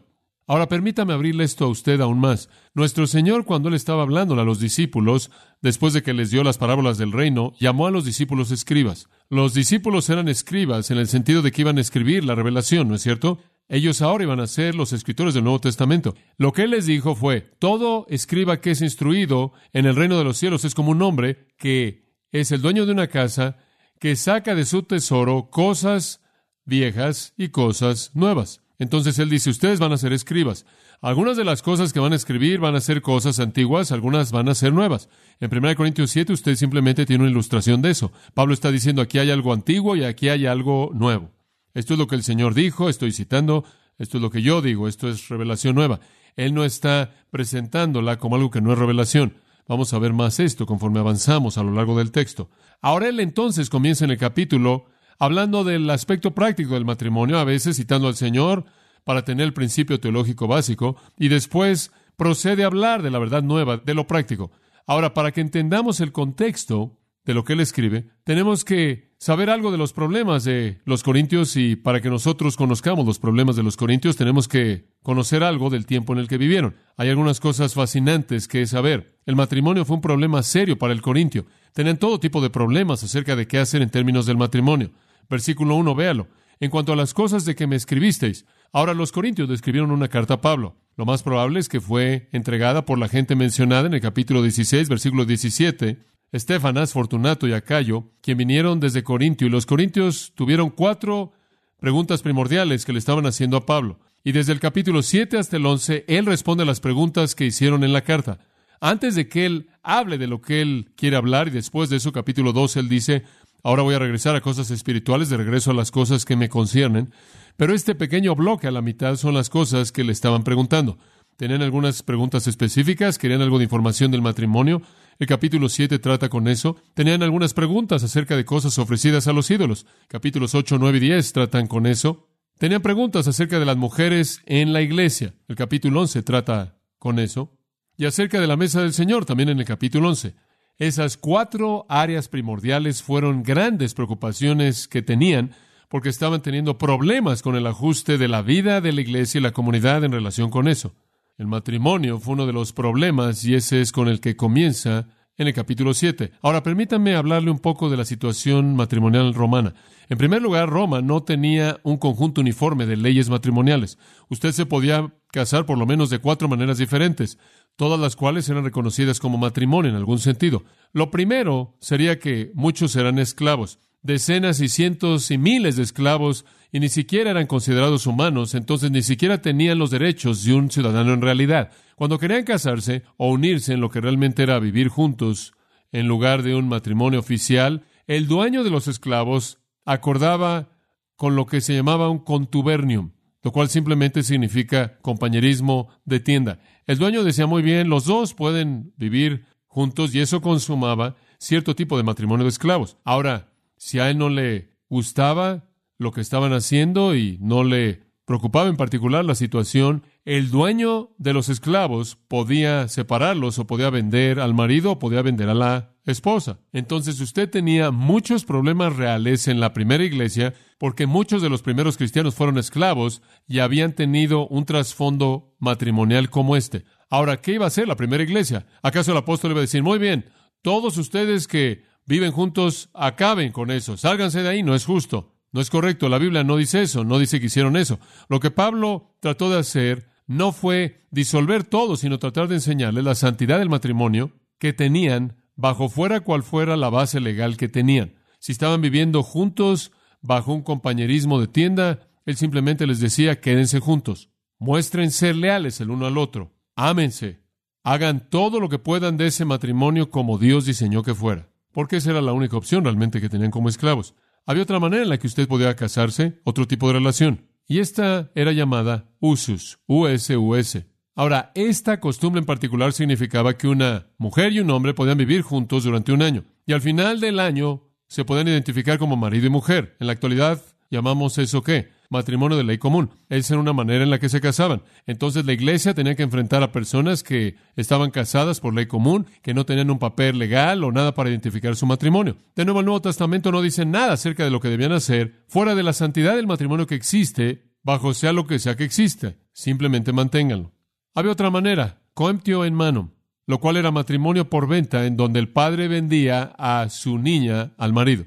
Ahora 0.50 0.70
permítame 0.70 1.12
abrirle 1.12 1.44
esto 1.44 1.66
a 1.66 1.68
usted 1.68 2.00
aún 2.00 2.22
más. 2.22 2.50
Nuestro 2.74 3.06
Señor, 3.06 3.44
cuando 3.44 3.68
Él 3.68 3.76
estaba 3.76 4.04
hablando 4.04 4.40
a 4.40 4.46
los 4.46 4.62
discípulos, 4.62 5.30
después 5.62 5.92
de 5.92 6.04
que 6.04 6.14
les 6.14 6.32
dio 6.32 6.42
las 6.42 6.58
parábolas 6.58 6.98
del 6.98 7.12
reino, 7.12 7.52
llamó 7.60 7.86
a 7.86 7.92
los 7.92 8.06
discípulos 8.06 8.52
escribas. 8.52 9.10
Los 9.30 9.54
discípulos 9.54 10.10
eran 10.10 10.30
escribas 10.30 10.90
en 10.90 11.00
el 11.00 11.10
sentido 11.10 11.42
de 11.42 11.52
que 11.52 11.64
iban 11.64 11.78
a 11.78 11.82
escribir 11.82 12.24
la 12.24 12.34
revelación, 12.34 12.88
¿no 12.88 12.96
es 12.96 13.02
cierto? 13.02 13.40
Ellos 13.68 14.02
ahora 14.02 14.24
iban 14.24 14.40
a 14.40 14.48
ser 14.48 14.74
los 14.74 14.94
escritores 14.94 15.34
del 15.34 15.44
Nuevo 15.44 15.60
Testamento. 15.60 16.16
Lo 16.38 16.54
que 16.54 16.62
Él 16.64 16.72
les 16.72 16.86
dijo 16.86 17.14
fue, 17.14 17.42
todo 17.60 18.06
escriba 18.08 18.62
que 18.62 18.72
es 18.72 18.82
instruido 18.82 19.52
en 19.74 19.86
el 19.86 19.98
reino 19.98 20.18
de 20.18 20.24
los 20.24 20.38
cielos 20.38 20.64
es 20.64 20.74
como 20.74 20.92
un 20.92 21.02
hombre 21.02 21.50
que 21.58 22.14
es 22.32 22.54
el 22.54 22.62
dueño 22.62 22.86
de 22.86 22.94
una 22.94 23.08
casa, 23.08 23.58
que 24.00 24.16
saca 24.16 24.56
de 24.56 24.64
su 24.64 24.84
tesoro 24.84 25.50
cosas 25.50 26.22
viejas 26.64 27.34
y 27.36 27.50
cosas 27.50 28.12
nuevas. 28.14 28.62
Entonces 28.80 29.18
él 29.20 29.30
dice, 29.30 29.50
ustedes 29.50 29.80
van 29.80 29.92
a 29.92 29.98
ser 29.98 30.14
escribas. 30.14 30.66
Algunas 31.02 31.36
de 31.36 31.44
las 31.44 31.62
cosas 31.62 31.94
que 31.94 32.00
van 32.00 32.14
a 32.14 32.16
escribir 32.16 32.60
van 32.60 32.76
a 32.76 32.82
ser 32.82 33.02
cosas 33.02 33.40
antiguas, 33.40 33.92
algunas 33.92 34.32
van 34.32 34.50
a 34.50 34.56
ser 34.56 34.74
nuevas. 34.74 35.10
En 35.40 35.56
1 35.56 35.76
Corintios 35.76 36.12
7 36.12 36.34
usted 36.34 36.56
simplemente 36.56 37.06
tiene 37.06 37.24
una 37.24 37.32
ilustración 37.32 37.82
de 37.82 37.92
eso. 37.92 38.12
Pablo 38.34 38.54
está 38.54 38.72
diciendo, 38.72 39.02
aquí 39.02 39.18
hay 39.20 39.32
algo 39.32 39.54
antiguo 39.54 39.96
y 39.96 40.04
aquí 40.04 40.30
hay 40.30 40.46
algo 40.46 40.92
nuevo. 40.94 41.32
Esto 41.74 41.94
es 41.94 42.00
lo 42.00 42.08
que 42.08 42.16
el 42.16 42.24
Señor 42.24 42.54
dijo, 42.54 42.90
estoy 42.90 43.12
citando, 43.12 43.64
esto 43.98 44.18
es 44.18 44.22
lo 44.22 44.30
que 44.30 44.42
yo 44.42 44.62
digo, 44.62 44.88
esto 44.88 45.10
es 45.10 45.28
revelación 45.30 45.76
nueva. 45.76 46.00
Él 46.36 46.54
no 46.54 46.64
está 46.64 47.12
presentándola 47.32 48.18
como 48.18 48.36
algo 48.36 48.52
que 48.52 48.62
no 48.62 48.72
es 48.72 48.80
revelación. 48.80 49.34
Vamos 49.68 49.94
a 49.94 50.00
ver 50.00 50.14
más 50.14 50.40
esto 50.40 50.66
conforme 50.66 51.00
avanzamos 51.00 51.58
a 51.58 51.64
lo 51.64 51.72
largo 51.72 51.98
del 51.98 52.12
texto. 52.12 52.50
Ahora 52.82 53.10
él 53.10 53.20
entonces 53.20 53.70
comienza 53.70 54.06
en 54.06 54.12
el 54.12 54.18
capítulo 54.18 54.86
hablando 55.20 55.64
del 55.64 55.90
aspecto 55.90 56.34
práctico 56.34 56.74
del 56.74 56.86
matrimonio, 56.86 57.40
a 57.40 57.44
veces 57.44 57.78
citando 57.78 58.08
al 58.08 58.16
Señor 58.16 58.66
para 59.04 59.24
tener 59.24 59.46
el 59.46 59.54
principio 59.54 60.00
teológico 60.00 60.48
básico, 60.48 60.98
y 61.18 61.30
después 61.30 61.92
procede 62.18 62.64
a 62.64 62.68
hablar 62.68 63.04
de 63.04 63.12
la 63.12 63.20
verdad 63.20 63.44
nueva, 63.44 63.78
de 63.78 63.94
lo 63.94 64.08
práctico. 64.08 64.52
Ahora, 64.86 65.14
para 65.14 65.32
que 65.32 65.42
entendamos 65.42 66.02
el 66.02 66.12
contexto 66.12 66.98
de 67.26 67.34
lo 67.34 67.44
que 67.44 67.54
él 67.54 67.60
escribe, 67.60 68.08
tenemos 68.24 68.64
que 68.64 69.08
saber 69.18 69.50
algo 69.50 69.72
de 69.72 69.78
los 69.78 69.94
problemas 69.94 70.44
de 70.44 70.80
los 70.86 71.04
corintios 71.04 71.58
y 71.58 71.76
para 71.76 72.02
que 72.02 72.10
nosotros 72.10 72.56
conozcamos 72.56 73.06
los 73.06 73.20
problemas 73.20 73.56
de 73.56 73.64
los 73.64 73.76
corintios 73.76 74.16
tenemos 74.16 74.48
que 74.48 74.86
conocer 75.02 75.44
algo 75.44 75.70
del 75.70 75.86
tiempo 75.86 76.14
en 76.14 76.20
el 76.20 76.28
que 76.28 76.38
vivieron. 76.38 76.76
Hay 76.96 77.10
algunas 77.10 77.40
cosas 77.40 77.74
fascinantes 77.74 78.48
que 78.48 78.66
saber. 78.66 79.18
El 79.26 79.36
matrimonio 79.36 79.86
fue 79.86 79.98
un 79.98 80.02
problema 80.02 80.44
serio 80.44 80.78
para 80.78 80.94
el 80.94 81.02
corintio. 81.02 81.46
Tenían 81.74 81.98
todo 81.98 82.20
tipo 82.20 82.42
de 82.42 82.50
problemas 82.50 83.04
acerca 83.04 83.36
de 83.36 83.48
qué 83.48 83.58
hacer 83.58 83.82
en 83.82 83.90
términos 83.90 84.26
del 84.26 84.38
matrimonio. 84.38 84.92
Versículo 85.30 85.76
1, 85.76 85.96
véalo. 85.96 86.28
En 86.60 86.70
cuanto 86.72 86.94
a 86.94 86.96
las 86.96 87.14
cosas 87.14 87.46
de 87.46 87.56
que 87.56 87.68
me 87.68 87.76
escribisteis, 87.76 88.46
ahora 88.72 88.94
los 88.94 89.12
corintios 89.12 89.50
escribieron 89.50 89.92
una 89.92 90.08
carta 90.08 90.36
a 90.36 90.42
Pablo. 90.42 90.76
Lo 90.96 91.06
más 91.06 91.22
probable 91.22 91.60
es 91.60 91.70
que 91.70 91.80
fue 91.80 92.30
entregada 92.32 92.86
por 92.86 92.98
la 92.98 93.08
gente 93.08 93.36
mencionada 93.36 93.88
en 93.88 93.94
el 93.94 94.02
capítulo 94.02 94.42
16, 94.42 94.90
versículo 94.90 95.26
17, 95.26 96.00
Estefanas, 96.32 96.94
Fortunato 96.94 97.48
y 97.48 97.54
Acayo, 97.54 98.12
quien 98.22 98.38
vinieron 98.38 98.80
desde 98.80 99.04
Corintio, 99.04 99.48
y 99.48 99.52
los 99.52 99.66
corintios 99.66 100.34
tuvieron 100.36 100.72
cuatro 100.72 101.34
preguntas 101.80 102.24
primordiales 102.24 102.86
que 102.86 102.94
le 102.94 103.00
estaban 103.00 103.28
haciendo 103.28 103.58
a 103.58 103.66
Pablo. 103.66 104.00
Y 104.24 104.32
desde 104.32 104.52
el 104.52 104.60
capítulo 104.60 105.04
7 105.04 105.38
hasta 105.38 105.58
el 105.58 105.66
11, 105.66 106.06
él 106.08 106.26
responde 106.26 106.64
a 106.64 106.66
las 106.66 106.80
preguntas 106.80 107.36
que 107.36 107.46
hicieron 107.46 107.84
en 107.84 107.94
la 107.94 108.02
carta. 108.02 108.40
Antes 108.82 109.16
de 109.16 109.28
que 109.28 109.46
él 109.46 109.70
hable 109.84 110.18
de 110.18 110.28
lo 110.28 110.42
que 110.42 110.62
él 110.62 110.92
quiere 110.96 111.16
hablar, 111.16 111.48
y 111.48 111.52
después 111.52 111.90
de 111.90 111.98
eso, 111.98 112.12
capítulo 112.12 112.52
12, 112.54 112.80
él 112.82 112.90
dice, 112.90 113.24
Ahora 113.64 113.84
voy 113.84 113.96
a 113.96 114.00
regresar 114.00 114.36
a 114.36 114.42
cosas 114.42 114.72
espirituales, 114.72 115.30
de 115.30 115.38
regreso 115.38 115.72
a 115.72 115.74
las 115.74 115.92
cosas 115.92 116.26
que 116.26 116.36
me 116.36 116.50
conciernen. 116.50 117.14
Pero 117.58 117.74
este 117.74 117.96
pequeño 117.96 118.36
bloque 118.36 118.68
a 118.68 118.72
la 118.72 118.82
mitad 118.82 119.16
son 119.16 119.34
las 119.34 119.50
cosas 119.50 119.92
que 119.92 120.04
le 120.04 120.12
estaban 120.12 120.44
preguntando. 120.44 120.98
Tenían 121.38 121.62
algunas 121.62 122.02
preguntas 122.02 122.48
específicas, 122.48 123.18
querían 123.18 123.42
algo 123.42 123.58
de 123.58 123.66
información 123.66 124.10
del 124.12 124.22
matrimonio. 124.24 124.82
El 125.20 125.28
capítulo 125.28 125.70
7 125.70 126.00
trata 126.00 126.30
con 126.30 126.48
eso. 126.48 126.78
Tenían 126.94 127.24
algunas 127.24 127.54
preguntas 127.54 128.04
acerca 128.04 128.36
de 128.36 128.46
cosas 128.46 128.78
ofrecidas 128.80 129.28
a 129.28 129.34
los 129.34 129.50
ídolos. 129.52 129.86
Capítulos 130.08 130.56
8, 130.56 130.78
9 130.80 130.98
y 130.98 131.02
10 131.02 131.34
tratan 131.34 131.68
con 131.68 131.86
eso. 131.86 132.28
Tenían 132.58 132.82
preguntas 132.82 133.28
acerca 133.28 133.60
de 133.60 133.66
las 133.66 133.78
mujeres 133.78 134.42
en 134.46 134.74
la 134.74 134.82
iglesia. 134.82 135.36
El 135.48 135.56
capítulo 135.56 136.02
11 136.02 136.24
trata 136.24 136.80
con 136.98 137.20
eso. 137.20 137.56
Y 137.98 138.06
acerca 138.06 138.40
de 138.40 138.48
la 138.48 138.58
mesa 138.58 138.82
del 138.82 138.94
Señor, 138.94 139.26
también 139.26 139.50
en 139.50 139.60
el 139.60 139.66
capítulo 139.66 140.10
11. 140.10 140.36
Esas 140.80 141.18
cuatro 141.18 141.88
áreas 141.90 142.28
primordiales 142.28 143.02
fueron 143.02 143.42
grandes 143.42 143.96
preocupaciones 143.96 144.88
que 144.88 145.02
tenían 145.02 145.56
porque 145.90 146.10
estaban 146.10 146.44
teniendo 146.44 146.78
problemas 146.78 147.42
con 147.42 147.56
el 147.56 147.66
ajuste 147.66 148.20
de 148.20 148.28
la 148.28 148.44
vida 148.44 148.80
de 148.80 148.92
la 148.92 149.02
iglesia 149.02 149.40
y 149.40 149.42
la 149.42 149.54
comunidad 149.54 150.04
en 150.04 150.12
relación 150.12 150.52
con 150.52 150.68
eso. 150.68 150.94
El 151.40 151.48
matrimonio 151.48 152.20
fue 152.20 152.36
uno 152.36 152.46
de 152.46 152.54
los 152.54 152.74
problemas 152.74 153.44
y 153.44 153.56
ese 153.56 153.82
es 153.82 153.92
con 153.92 154.08
el 154.08 154.20
que 154.20 154.36
comienza 154.36 155.08
en 155.38 155.48
el 155.48 155.54
capítulo 155.54 155.96
7. 155.96 156.32
Ahora 156.44 156.62
permítanme 156.62 157.16
hablarle 157.16 157.50
un 157.50 157.60
poco 157.60 157.90
de 157.90 157.98
la 157.98 158.06
situación 158.06 158.76
matrimonial 158.76 159.34
romana. 159.34 159.74
En 160.10 160.18
primer 160.20 160.44
lugar, 160.44 160.70
Roma 160.70 161.02
no 161.02 161.24
tenía 161.24 161.80
un 161.84 161.98
conjunto 161.98 162.42
uniforme 162.42 162.86
de 162.86 162.98
leyes 162.98 163.30
matrimoniales. 163.30 163.98
Usted 164.30 164.52
se 164.52 164.68
podía 164.68 165.12
casar 165.32 165.66
por 165.66 165.78
lo 165.78 165.88
menos 165.88 166.12
de 166.12 166.20
cuatro 166.20 166.48
maneras 166.48 166.78
diferentes 166.78 167.40
todas 167.78 168.00
las 168.00 168.16
cuales 168.16 168.50
eran 168.50 168.66
reconocidas 168.66 169.20
como 169.20 169.38
matrimonio 169.38 169.90
en 169.90 169.96
algún 169.96 170.20
sentido. 170.20 170.66
Lo 170.92 171.10
primero 171.12 171.78
sería 171.80 172.20
que 172.20 172.52
muchos 172.54 172.96
eran 172.96 173.20
esclavos, 173.20 173.80
decenas 174.02 174.60
y 174.60 174.68
cientos 174.68 175.32
y 175.32 175.38
miles 175.38 175.78
de 175.78 175.84
esclavos, 175.84 176.46
y 176.72 176.80
ni 176.82 176.90
siquiera 176.90 177.32
eran 177.32 177.48
considerados 177.48 178.08
humanos, 178.08 178.56
entonces 178.56 178.92
ni 178.92 179.04
siquiera 179.04 179.42
tenían 179.42 179.80
los 179.80 179.92
derechos 179.92 180.44
de 180.44 180.54
un 180.54 180.70
ciudadano 180.70 181.14
en 181.14 181.22
realidad. 181.22 181.72
Cuando 181.96 182.20
querían 182.20 182.44
casarse 182.44 183.04
o 183.16 183.30
unirse 183.30 183.74
en 183.74 183.80
lo 183.80 183.90
que 183.90 184.02
realmente 184.02 184.44
era 184.44 184.60
vivir 184.60 184.90
juntos, 184.90 185.54
en 185.92 186.08
lugar 186.08 186.44
de 186.44 186.56
un 186.56 186.68
matrimonio 186.68 187.20
oficial, 187.20 187.86
el 188.08 188.28
dueño 188.28 188.64
de 188.64 188.70
los 188.70 188.88
esclavos 188.88 189.60
acordaba 189.86 190.70
con 191.16 191.36
lo 191.36 191.46
que 191.46 191.62
se 191.62 191.76
llamaba 191.76 192.10
un 192.10 192.20
contubernium, 192.20 193.12
lo 193.44 193.52
cual 193.52 193.70
simplemente 193.70 194.24
significa 194.24 194.98
compañerismo 195.00 195.90
de 196.06 196.20
tienda. 196.20 196.60
El 196.86 196.98
dueño 196.98 197.24
decía 197.24 197.48
muy 197.48 197.62
bien, 197.62 197.90
los 197.90 198.06
dos 198.06 198.34
pueden 198.34 198.94
vivir 198.98 199.46
juntos 199.66 200.14
y 200.16 200.20
eso 200.20 200.42
consumaba 200.42 201.16
cierto 201.38 201.76
tipo 201.76 201.98
de 201.98 202.04
matrimonio 202.04 202.44
de 202.44 202.50
esclavos. 202.50 202.98
Ahora, 203.04 203.52
si 203.78 204.00
a 204.00 204.10
él 204.10 204.18
no 204.18 204.30
le 204.30 204.72
gustaba 204.90 205.66
lo 205.98 206.12
que 206.12 206.22
estaban 206.22 206.54
haciendo 206.54 207.16
y 207.16 207.38
no 207.42 207.64
le 207.64 208.07
preocupaba 208.28 208.68
en 208.68 208.76
particular 208.76 209.24
la 209.24 209.36
situación, 209.36 210.04
el 210.26 210.52
dueño 210.52 211.12
de 211.18 211.32
los 211.32 211.48
esclavos 211.48 212.18
podía 212.28 212.90
separarlos 212.90 213.58
o 213.58 213.68
podía 213.68 213.90
vender 213.90 214.42
al 214.42 214.54
marido 214.54 214.92
o 214.92 215.00
podía 215.00 215.22
vender 215.22 215.48
a 215.48 215.54
la 215.54 215.96
esposa. 216.04 216.60
Entonces 216.74 217.22
usted 217.22 217.50
tenía 217.50 217.90
muchos 217.90 218.44
problemas 218.44 218.98
reales 218.98 219.48
en 219.48 219.62
la 219.62 219.72
primera 219.72 220.04
iglesia 220.04 220.54
porque 220.78 221.08
muchos 221.08 221.42
de 221.42 221.50
los 221.50 221.62
primeros 221.62 221.96
cristianos 221.96 222.36
fueron 222.36 222.58
esclavos 222.58 223.22
y 223.48 223.60
habían 223.60 223.94
tenido 223.94 224.46
un 224.50 224.66
trasfondo 224.66 225.56
matrimonial 225.58 226.30
como 226.30 226.58
este. 226.58 226.84
Ahora, 227.10 227.38
¿qué 227.38 227.54
iba 227.54 227.64
a 227.64 227.70
hacer 227.70 227.88
la 227.88 227.96
primera 227.96 228.24
iglesia? 228.24 228.66
¿Acaso 228.84 229.14
el 229.14 229.18
apóstol 229.20 229.52
iba 229.52 229.62
a 229.62 229.62
decir, 229.62 229.84
muy 229.84 230.00
bien, 230.00 230.26
todos 230.62 230.98
ustedes 230.98 231.48
que 231.48 231.86
viven 232.06 232.34
juntos, 232.34 232.90
acaben 232.94 233.54
con 233.54 233.72
eso, 233.72 233.96
sálganse 233.96 234.44
de 234.44 234.50
ahí, 234.50 234.64
no 234.64 234.76
es 234.76 234.84
justo, 234.84 235.37
no 235.58 235.62
es 235.62 235.72
correcto, 235.72 236.08
la 236.08 236.20
Biblia 236.20 236.44
no 236.44 236.56
dice 236.56 236.84
eso, 236.84 237.04
no 237.04 237.18
dice 237.18 237.40
que 237.40 237.48
hicieron 237.48 237.78
eso. 237.78 238.00
Lo 238.30 238.40
que 238.40 238.52
Pablo 238.52 239.16
trató 239.20 239.50
de 239.50 239.58
hacer 239.58 240.08
no 240.28 240.52
fue 240.52 241.08
disolver 241.10 241.64
todo, 241.64 241.96
sino 241.96 242.20
tratar 242.20 242.48
de 242.48 242.54
enseñarles 242.54 243.04
la 243.04 243.16
santidad 243.16 243.58
del 243.58 243.68
matrimonio 243.68 244.34
que 244.60 244.72
tenían 244.72 245.38
bajo 245.56 245.90
fuera 245.90 246.20
cual 246.20 246.44
fuera 246.44 246.78
la 246.78 246.92
base 246.92 247.20
legal 247.20 247.58
que 247.58 247.70
tenían. 247.70 248.14
Si 248.38 248.52
estaban 248.52 248.82
viviendo 248.82 249.24
juntos 249.24 249.92
bajo 250.22 250.54
un 250.54 250.62
compañerismo 250.62 251.42
de 251.42 251.48
tienda, 251.48 252.08
él 252.28 252.38
simplemente 252.38 252.86
les 252.86 253.00
decía, 253.00 253.42
quédense 253.42 253.80
juntos, 253.80 254.30
muestren 254.60 255.10
ser 255.10 255.36
leales 255.36 255.82
el 255.82 255.90
uno 255.90 256.06
al 256.06 256.20
otro, 256.20 256.54
ámense, 256.76 257.42
hagan 257.84 258.30
todo 258.30 258.60
lo 258.60 258.70
que 258.70 258.78
puedan 258.78 259.18
de 259.18 259.26
ese 259.26 259.44
matrimonio 259.44 260.12
como 260.12 260.38
Dios 260.38 260.68
diseñó 260.68 261.02
que 261.02 261.16
fuera, 261.16 261.50
porque 261.72 261.96
esa 261.96 262.12
era 262.12 262.22
la 262.22 262.34
única 262.34 262.58
opción 262.58 262.84
realmente 262.84 263.20
que 263.20 263.30
tenían 263.30 263.50
como 263.50 263.70
esclavos. 263.70 264.14
Había 264.50 264.64
otra 264.64 264.80
manera 264.80 265.04
en 265.04 265.10
la 265.10 265.20
que 265.20 265.28
usted 265.28 265.46
podía 265.46 265.76
casarse, 265.76 266.40
otro 266.46 266.66
tipo 266.66 266.88
de 266.88 266.94
relación, 266.94 267.50
y 267.68 267.80
esta 267.80 268.32
era 268.34 268.54
llamada 268.54 269.10
usus, 269.20 269.78
U-S-U-S. 269.88 270.88
Ahora, 271.16 271.52
esta 271.54 272.00
costumbre 272.00 272.40
en 272.40 272.46
particular 272.46 272.94
significaba 272.94 273.58
que 273.58 273.68
una 273.68 274.08
mujer 274.18 274.54
y 274.54 274.62
un 274.62 274.72
hombre 274.72 274.94
podían 274.94 275.18
vivir 275.18 275.42
juntos 275.42 275.84
durante 275.84 276.14
un 276.14 276.22
año, 276.22 276.46
y 276.66 276.72
al 276.72 276.80
final 276.80 277.20
del 277.20 277.42
año 277.42 277.90
se 278.08 278.24
podían 278.24 278.48
identificar 278.48 278.98
como 278.98 279.18
marido 279.18 279.48
y 279.48 279.50
mujer. 279.50 279.98
En 280.00 280.08
la 280.08 280.14
actualidad 280.14 280.62
llamamos 280.90 281.38
eso 281.40 281.62
qué? 281.62 281.90
Matrimonio 282.10 282.58
de 282.58 282.64
ley 282.64 282.78
común. 282.78 283.10
Esa 283.30 283.54
era 283.54 283.62
una 283.62 283.74
manera 283.74 284.04
en 284.04 284.10
la 284.10 284.20
que 284.20 284.30
se 284.30 284.42
casaban. 284.42 284.82
Entonces 285.06 285.46
la 285.46 285.54
iglesia 285.54 285.94
tenía 285.94 286.16
que 286.16 286.24
enfrentar 286.24 286.64
a 286.64 286.72
personas 286.72 287.24
que 287.24 287.56
estaban 287.76 288.12
casadas 288.12 288.60
por 288.60 288.74
ley 288.74 288.86
común, 288.86 289.28
que 289.42 289.54
no 289.54 289.66
tenían 289.66 289.92
un 289.92 290.00
papel 290.00 290.40
legal 290.40 290.84
o 290.84 290.92
nada 290.92 291.14
para 291.14 291.30
identificar 291.30 291.76
su 291.76 291.86
matrimonio. 291.86 292.38
De 292.56 292.66
nuevo, 292.66 292.80
el 292.80 292.86
Nuevo 292.86 293.02
Testamento 293.02 293.52
no 293.52 293.62
dice 293.62 293.86
nada 293.86 294.14
acerca 294.14 294.44
de 294.44 294.52
lo 294.52 294.60
que 294.60 294.70
debían 294.70 294.94
hacer 294.94 295.44
fuera 295.48 295.76
de 295.76 295.84
la 295.84 295.94
santidad 295.94 296.36
del 296.36 296.48
matrimonio 296.48 296.88
que 296.88 296.96
existe, 296.96 297.72
bajo 297.84 298.14
sea 298.14 298.34
lo 298.34 298.48
que 298.48 298.60
sea 298.60 298.76
que 298.76 298.84
existe. 298.86 299.38
Simplemente 299.54 300.14
manténganlo. 300.14 300.72
Había 301.14 301.32
otra 301.32 301.50
manera, 301.50 302.02
coemptio 302.14 302.64
en 302.64 302.74
mano, 302.74 303.12
lo 303.48 303.60
cual 303.60 303.78
era 303.78 303.92
matrimonio 303.92 304.50
por 304.50 304.68
venta, 304.68 305.06
en 305.06 305.18
donde 305.18 305.40
el 305.40 305.50
padre 305.50 305.88
vendía 305.88 306.54
a 306.58 306.90
su 306.90 307.18
niña 307.18 307.74
al 307.78 307.94
marido. 307.94 308.26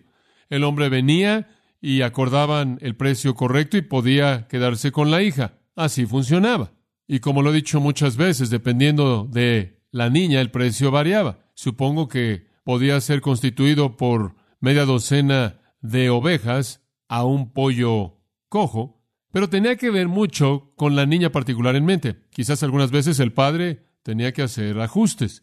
El 0.48 0.64
hombre 0.64 0.88
venía 0.88 1.48
y 1.80 2.02
acordaban 2.02 2.78
el 2.82 2.96
precio 2.96 3.34
correcto 3.34 3.76
y 3.76 3.82
podía 3.82 4.46
quedarse 4.48 4.92
con 4.92 5.10
la 5.10 5.22
hija. 5.22 5.54
Así 5.76 6.06
funcionaba. 6.06 6.72
Y 7.06 7.20
como 7.20 7.42
lo 7.42 7.50
he 7.50 7.54
dicho 7.54 7.80
muchas 7.80 8.16
veces, 8.16 8.50
dependiendo 8.50 9.26
de 9.30 9.80
la 9.90 10.10
niña, 10.10 10.40
el 10.40 10.50
precio 10.50 10.90
variaba. 10.90 11.38
Supongo 11.54 12.08
que 12.08 12.46
podía 12.64 13.00
ser 13.00 13.20
constituido 13.20 13.96
por 13.96 14.36
media 14.60 14.84
docena 14.84 15.58
de 15.80 16.10
ovejas 16.10 16.82
a 17.08 17.24
un 17.24 17.52
pollo 17.52 18.18
cojo, 18.48 19.02
pero 19.32 19.48
tenía 19.48 19.76
que 19.76 19.90
ver 19.90 20.08
mucho 20.08 20.72
con 20.76 20.96
la 20.96 21.06
niña 21.06 21.30
particular 21.32 21.76
en 21.76 21.84
mente. 21.84 22.16
Quizás 22.30 22.62
algunas 22.62 22.90
veces 22.90 23.18
el 23.20 23.32
padre 23.32 23.84
tenía 24.02 24.32
que 24.32 24.42
hacer 24.42 24.78
ajustes. 24.80 25.42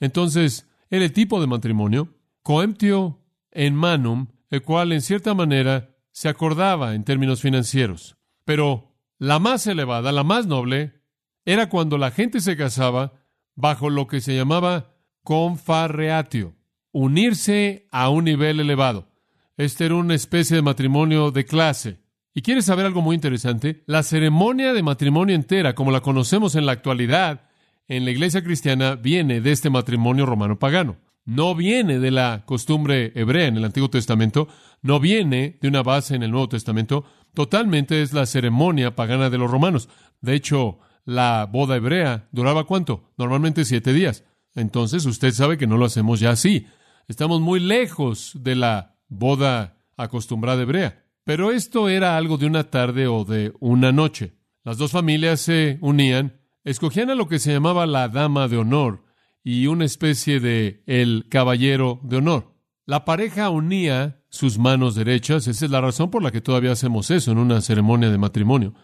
Entonces, 0.00 0.68
era 0.90 1.04
el 1.04 1.12
tipo 1.12 1.40
de 1.40 1.46
matrimonio, 1.46 2.14
coemptio 2.42 3.20
en 3.50 3.74
manum, 3.74 4.28
el 4.54 4.62
cual 4.62 4.92
en 4.92 5.02
cierta 5.02 5.34
manera 5.34 5.96
se 6.12 6.28
acordaba 6.28 6.94
en 6.94 7.04
términos 7.04 7.40
financieros. 7.40 8.16
Pero 8.44 8.96
la 9.18 9.38
más 9.38 9.66
elevada, 9.66 10.12
la 10.12 10.24
más 10.24 10.46
noble, 10.46 11.00
era 11.44 11.68
cuando 11.68 11.98
la 11.98 12.10
gente 12.10 12.40
se 12.40 12.56
casaba 12.56 13.12
bajo 13.54 13.90
lo 13.90 14.06
que 14.06 14.20
se 14.20 14.34
llamaba 14.34 14.94
confarreatio, 15.22 16.54
unirse 16.92 17.88
a 17.90 18.08
un 18.08 18.24
nivel 18.24 18.60
elevado. 18.60 19.08
Este 19.56 19.86
era 19.86 19.94
una 19.94 20.14
especie 20.14 20.56
de 20.56 20.62
matrimonio 20.62 21.30
de 21.30 21.44
clase. 21.44 22.00
¿Y 22.34 22.42
quieres 22.42 22.64
saber 22.64 22.86
algo 22.86 23.00
muy 23.00 23.14
interesante? 23.14 23.84
La 23.86 24.02
ceremonia 24.02 24.72
de 24.72 24.82
matrimonio 24.82 25.34
entera, 25.34 25.74
como 25.74 25.90
la 25.90 26.00
conocemos 26.00 26.56
en 26.56 26.66
la 26.66 26.72
actualidad 26.72 27.48
en 27.86 28.04
la 28.04 28.10
iglesia 28.10 28.42
cristiana, 28.42 28.96
viene 28.96 29.40
de 29.40 29.52
este 29.52 29.70
matrimonio 29.70 30.26
romano 30.26 30.58
pagano. 30.58 30.96
No 31.24 31.54
viene 31.54 31.98
de 31.98 32.10
la 32.10 32.44
costumbre 32.44 33.12
hebrea 33.14 33.46
en 33.46 33.56
el 33.56 33.64
Antiguo 33.64 33.88
Testamento, 33.88 34.48
no 34.82 35.00
viene 35.00 35.58
de 35.60 35.68
una 35.68 35.82
base 35.82 36.14
en 36.14 36.22
el 36.22 36.30
Nuevo 36.30 36.50
Testamento, 36.50 37.04
totalmente 37.32 38.02
es 38.02 38.12
la 38.12 38.26
ceremonia 38.26 38.94
pagana 38.94 39.30
de 39.30 39.38
los 39.38 39.50
romanos. 39.50 39.88
De 40.20 40.34
hecho, 40.34 40.78
la 41.04 41.48
boda 41.50 41.76
hebrea 41.76 42.28
duraba 42.32 42.64
cuánto? 42.64 43.12
Normalmente 43.16 43.64
siete 43.64 43.92
días. 43.92 44.24
Entonces 44.54 45.06
usted 45.06 45.32
sabe 45.32 45.56
que 45.56 45.66
no 45.66 45.78
lo 45.78 45.86
hacemos 45.86 46.20
ya 46.20 46.30
así. 46.30 46.66
Estamos 47.08 47.40
muy 47.40 47.58
lejos 47.58 48.32
de 48.34 48.56
la 48.56 48.96
boda 49.08 49.78
acostumbrada 49.96 50.62
hebrea. 50.62 51.04
Pero 51.24 51.50
esto 51.50 51.88
era 51.88 52.18
algo 52.18 52.36
de 52.36 52.46
una 52.46 52.64
tarde 52.64 53.06
o 53.06 53.24
de 53.24 53.52
una 53.60 53.92
noche. 53.92 54.34
Las 54.62 54.76
dos 54.76 54.92
familias 54.92 55.40
se 55.40 55.78
unían, 55.80 56.40
escogían 56.64 57.10
a 57.10 57.14
lo 57.14 57.28
que 57.28 57.38
se 57.38 57.52
llamaba 57.52 57.86
la 57.86 58.08
dama 58.08 58.48
de 58.48 58.58
honor 58.58 59.03
y 59.44 59.66
una 59.66 59.84
especie 59.84 60.40
de 60.40 60.82
el 60.86 61.26
caballero 61.28 62.00
de 62.02 62.16
honor. 62.16 62.54
La 62.86 63.04
pareja 63.04 63.50
unía 63.50 64.22
sus 64.30 64.58
manos 64.58 64.94
derechas, 64.94 65.46
esa 65.46 65.66
es 65.66 65.70
la 65.70 65.82
razón 65.82 66.10
por 66.10 66.22
la 66.22 66.32
que 66.32 66.40
todavía 66.40 66.72
hacemos 66.72 67.10
eso 67.10 67.30
en 67.30 67.38
una 67.38 67.60
ceremonia 67.60 68.10
de 68.10 68.18
matrimonio. 68.18 68.74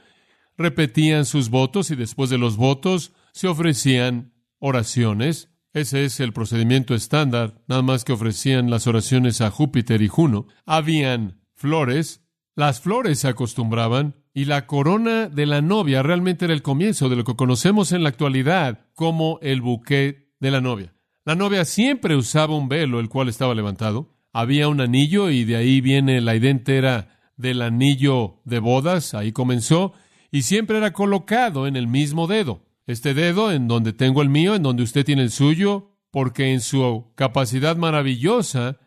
Repetían 0.57 1.25
sus 1.25 1.49
votos 1.49 1.91
y 1.91 1.97
después 1.97 2.31
de 2.31 2.39
los 2.39 2.57
votos 2.57 3.13
se 3.33 3.49
ofrecían 3.49 4.35
oraciones. 4.59 5.49
Ese 5.73 6.05
es 6.05 6.21
el 6.21 6.33
procedimiento 6.33 6.95
estándar, 6.95 7.63
nada 7.67 7.83
más 7.83 8.05
que 8.05 8.13
ofrecían 8.13 8.71
las 8.71 8.87
oraciones 8.87 9.41
a 9.41 9.51
Júpiter 9.51 10.03
y 10.03 10.09
Juno. 10.09 10.47
Habían 10.67 11.41
flores, 11.55 12.23
las 12.55 12.81
flores 12.81 13.21
se 13.21 13.29
acostumbraban 13.29 14.17
y 14.35 14.45
la 14.45 14.67
corona 14.67 15.29
de 15.29 15.47
la 15.47 15.63
novia 15.63 16.03
realmente 16.03 16.45
era 16.45 16.55
el 16.55 16.63
comienzo 16.63 17.09
de 17.09 17.17
lo 17.17 17.25
que 17.25 17.37
conocemos 17.37 17.93
en 17.93 18.03
la 18.03 18.11
actualidad 18.11 18.87
como 18.95 19.39
el 19.43 19.61
buqué 19.61 20.30
de 20.41 20.51
la 20.51 20.61
novia. 20.61 20.95
La 21.25 21.35
novia 21.35 21.65
siempre 21.65 22.17
usaba 22.17 22.57
un 22.57 22.69
velo 22.69 22.99
el 22.99 23.09
cual 23.09 23.29
estaba 23.29 23.55
levantado. 23.55 24.17
Había 24.33 24.69
un 24.69 24.81
anillo 24.81 25.31
y 25.31 25.45
de 25.45 25.57
ahí 25.57 25.81
viene 25.81 26.21
la 26.21 26.35
idea 26.35 26.51
entera 26.51 27.21
del 27.37 27.63
anillo 27.63 28.41
de 28.45 28.59
bodas, 28.59 29.15
ahí 29.15 29.33
comenzó, 29.33 29.93
y 30.31 30.43
siempre 30.43 30.79
era 30.79 30.93
colocado 30.93 31.67
en 31.67 31.77
el 31.77 31.87
mismo 31.87 32.27
dedo. 32.27 32.65
Este 32.87 33.15
dedo 33.15 33.53
en 33.53 33.69
donde 33.69 33.93
tengo 33.93 34.23
el 34.23 34.29
mío, 34.29 34.55
en 34.55 34.63
donde 34.63 34.83
usted 34.83 35.05
tiene 35.05 35.23
el 35.23 35.31
suyo, 35.31 35.97
porque 36.11 36.53
en 36.53 36.61
su 36.61 37.13
capacidad 37.15 37.77
maravillosa 37.77 38.79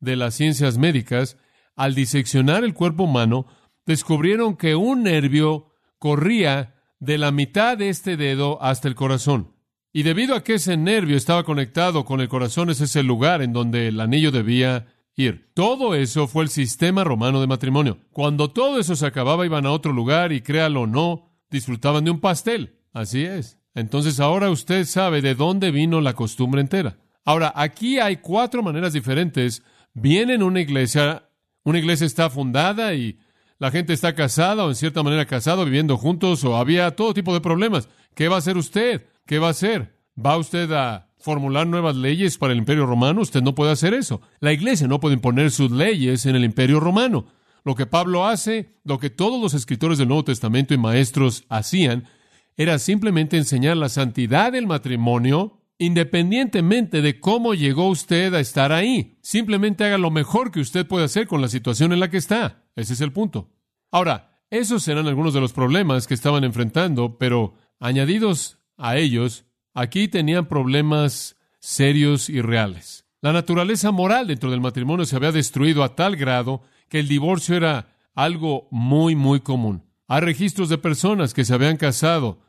de 0.00 0.16
las 0.16 0.34
ciencias 0.34 0.78
médicas, 0.78 1.36
al 1.74 1.94
diseccionar 1.94 2.64
el 2.64 2.74
cuerpo 2.74 3.04
humano, 3.04 3.46
descubrieron 3.86 4.56
que 4.56 4.74
un 4.74 5.02
nervio 5.02 5.72
corría 5.98 6.74
de 7.00 7.18
la 7.18 7.30
mitad 7.30 7.76
de 7.76 7.88
este 7.88 8.16
dedo 8.16 8.62
hasta 8.62 8.88
el 8.88 8.94
corazón. 8.94 9.57
Y 9.98 10.04
debido 10.04 10.36
a 10.36 10.44
que 10.44 10.54
ese 10.54 10.76
nervio 10.76 11.16
estaba 11.16 11.42
conectado 11.42 12.04
con 12.04 12.20
el 12.20 12.28
corazón, 12.28 12.70
ese 12.70 12.84
es 12.84 12.94
el 12.94 13.08
lugar 13.08 13.42
en 13.42 13.52
donde 13.52 13.88
el 13.88 14.00
anillo 14.00 14.30
debía 14.30 14.86
ir. 15.16 15.50
Todo 15.54 15.96
eso 15.96 16.28
fue 16.28 16.44
el 16.44 16.50
sistema 16.50 17.02
romano 17.02 17.40
de 17.40 17.48
matrimonio. 17.48 17.98
Cuando 18.12 18.52
todo 18.52 18.78
eso 18.78 18.94
se 18.94 19.06
acababa, 19.06 19.44
iban 19.44 19.66
a 19.66 19.72
otro 19.72 19.90
lugar 19.92 20.30
y 20.30 20.40
créalo 20.40 20.82
o 20.82 20.86
no, 20.86 21.32
disfrutaban 21.50 22.04
de 22.04 22.12
un 22.12 22.20
pastel. 22.20 22.78
Así 22.92 23.24
es. 23.24 23.58
Entonces 23.74 24.20
ahora 24.20 24.52
usted 24.52 24.84
sabe 24.84 25.20
de 25.20 25.34
dónde 25.34 25.72
vino 25.72 26.00
la 26.00 26.12
costumbre 26.12 26.60
entera. 26.60 26.98
Ahora, 27.24 27.52
aquí 27.56 27.98
hay 27.98 28.18
cuatro 28.18 28.62
maneras 28.62 28.92
diferentes. 28.92 29.64
Viene 29.94 30.34
en 30.34 30.44
una 30.44 30.60
iglesia 30.60 31.28
una 31.64 31.80
iglesia 31.80 32.06
está 32.06 32.30
fundada 32.30 32.94
y 32.94 33.18
la 33.58 33.72
gente 33.72 33.94
está 33.94 34.14
casada 34.14 34.64
o 34.64 34.68
en 34.68 34.76
cierta 34.76 35.02
manera 35.02 35.26
casado, 35.26 35.64
viviendo 35.64 35.96
juntos 35.96 36.44
o 36.44 36.56
había 36.56 36.92
todo 36.92 37.14
tipo 37.14 37.34
de 37.34 37.40
problemas. 37.40 37.88
¿Qué 38.14 38.28
va 38.28 38.36
a 38.36 38.38
hacer 38.38 38.56
usted? 38.56 39.04
¿Qué 39.28 39.38
va 39.38 39.48
a 39.48 39.50
hacer? 39.50 39.94
¿Va 40.18 40.38
usted 40.38 40.72
a 40.72 41.10
formular 41.18 41.66
nuevas 41.66 41.94
leyes 41.94 42.38
para 42.38 42.54
el 42.54 42.60
imperio 42.60 42.86
romano? 42.86 43.20
Usted 43.20 43.42
no 43.42 43.54
puede 43.54 43.72
hacer 43.72 43.92
eso. 43.92 44.22
La 44.40 44.54
iglesia 44.54 44.88
no 44.88 45.00
puede 45.00 45.16
imponer 45.16 45.50
sus 45.50 45.70
leyes 45.70 46.24
en 46.24 46.34
el 46.34 46.44
imperio 46.44 46.80
romano. 46.80 47.26
Lo 47.62 47.74
que 47.74 47.84
Pablo 47.84 48.26
hace, 48.26 48.72
lo 48.84 48.98
que 48.98 49.10
todos 49.10 49.38
los 49.38 49.52
escritores 49.52 49.98
del 49.98 50.08
Nuevo 50.08 50.24
Testamento 50.24 50.72
y 50.72 50.78
maestros 50.78 51.44
hacían, 51.50 52.06
era 52.56 52.78
simplemente 52.78 53.36
enseñar 53.36 53.76
la 53.76 53.90
santidad 53.90 54.50
del 54.50 54.66
matrimonio 54.66 55.60
independientemente 55.76 57.02
de 57.02 57.20
cómo 57.20 57.52
llegó 57.52 57.90
usted 57.90 58.32
a 58.32 58.40
estar 58.40 58.72
ahí. 58.72 59.18
Simplemente 59.20 59.84
haga 59.84 59.98
lo 59.98 60.10
mejor 60.10 60.50
que 60.50 60.60
usted 60.60 60.86
puede 60.86 61.04
hacer 61.04 61.26
con 61.26 61.42
la 61.42 61.48
situación 61.48 61.92
en 61.92 62.00
la 62.00 62.08
que 62.08 62.16
está. 62.16 62.64
Ese 62.76 62.94
es 62.94 63.02
el 63.02 63.12
punto. 63.12 63.50
Ahora, 63.90 64.40
esos 64.48 64.82
serán 64.82 65.06
algunos 65.06 65.34
de 65.34 65.40
los 65.42 65.52
problemas 65.52 66.06
que 66.06 66.14
estaban 66.14 66.44
enfrentando, 66.44 67.18
pero 67.18 67.56
añadidos 67.78 68.57
a 68.78 68.96
ellos, 68.96 69.44
aquí 69.74 70.08
tenían 70.08 70.46
problemas 70.46 71.36
serios 71.58 72.30
y 72.30 72.40
reales. 72.40 73.04
La 73.20 73.32
naturaleza 73.32 73.90
moral 73.90 74.28
dentro 74.28 74.50
del 74.50 74.60
matrimonio 74.60 75.04
se 75.04 75.16
había 75.16 75.32
destruido 75.32 75.82
a 75.82 75.96
tal 75.96 76.16
grado 76.16 76.62
que 76.88 77.00
el 77.00 77.08
divorcio 77.08 77.56
era 77.56 77.96
algo 78.14 78.68
muy, 78.70 79.16
muy 79.16 79.40
común. 79.40 79.84
Hay 80.06 80.20
registros 80.20 80.68
de 80.68 80.78
personas 80.78 81.34
que 81.34 81.44
se 81.44 81.52
habían 81.52 81.76
casado 81.76 82.40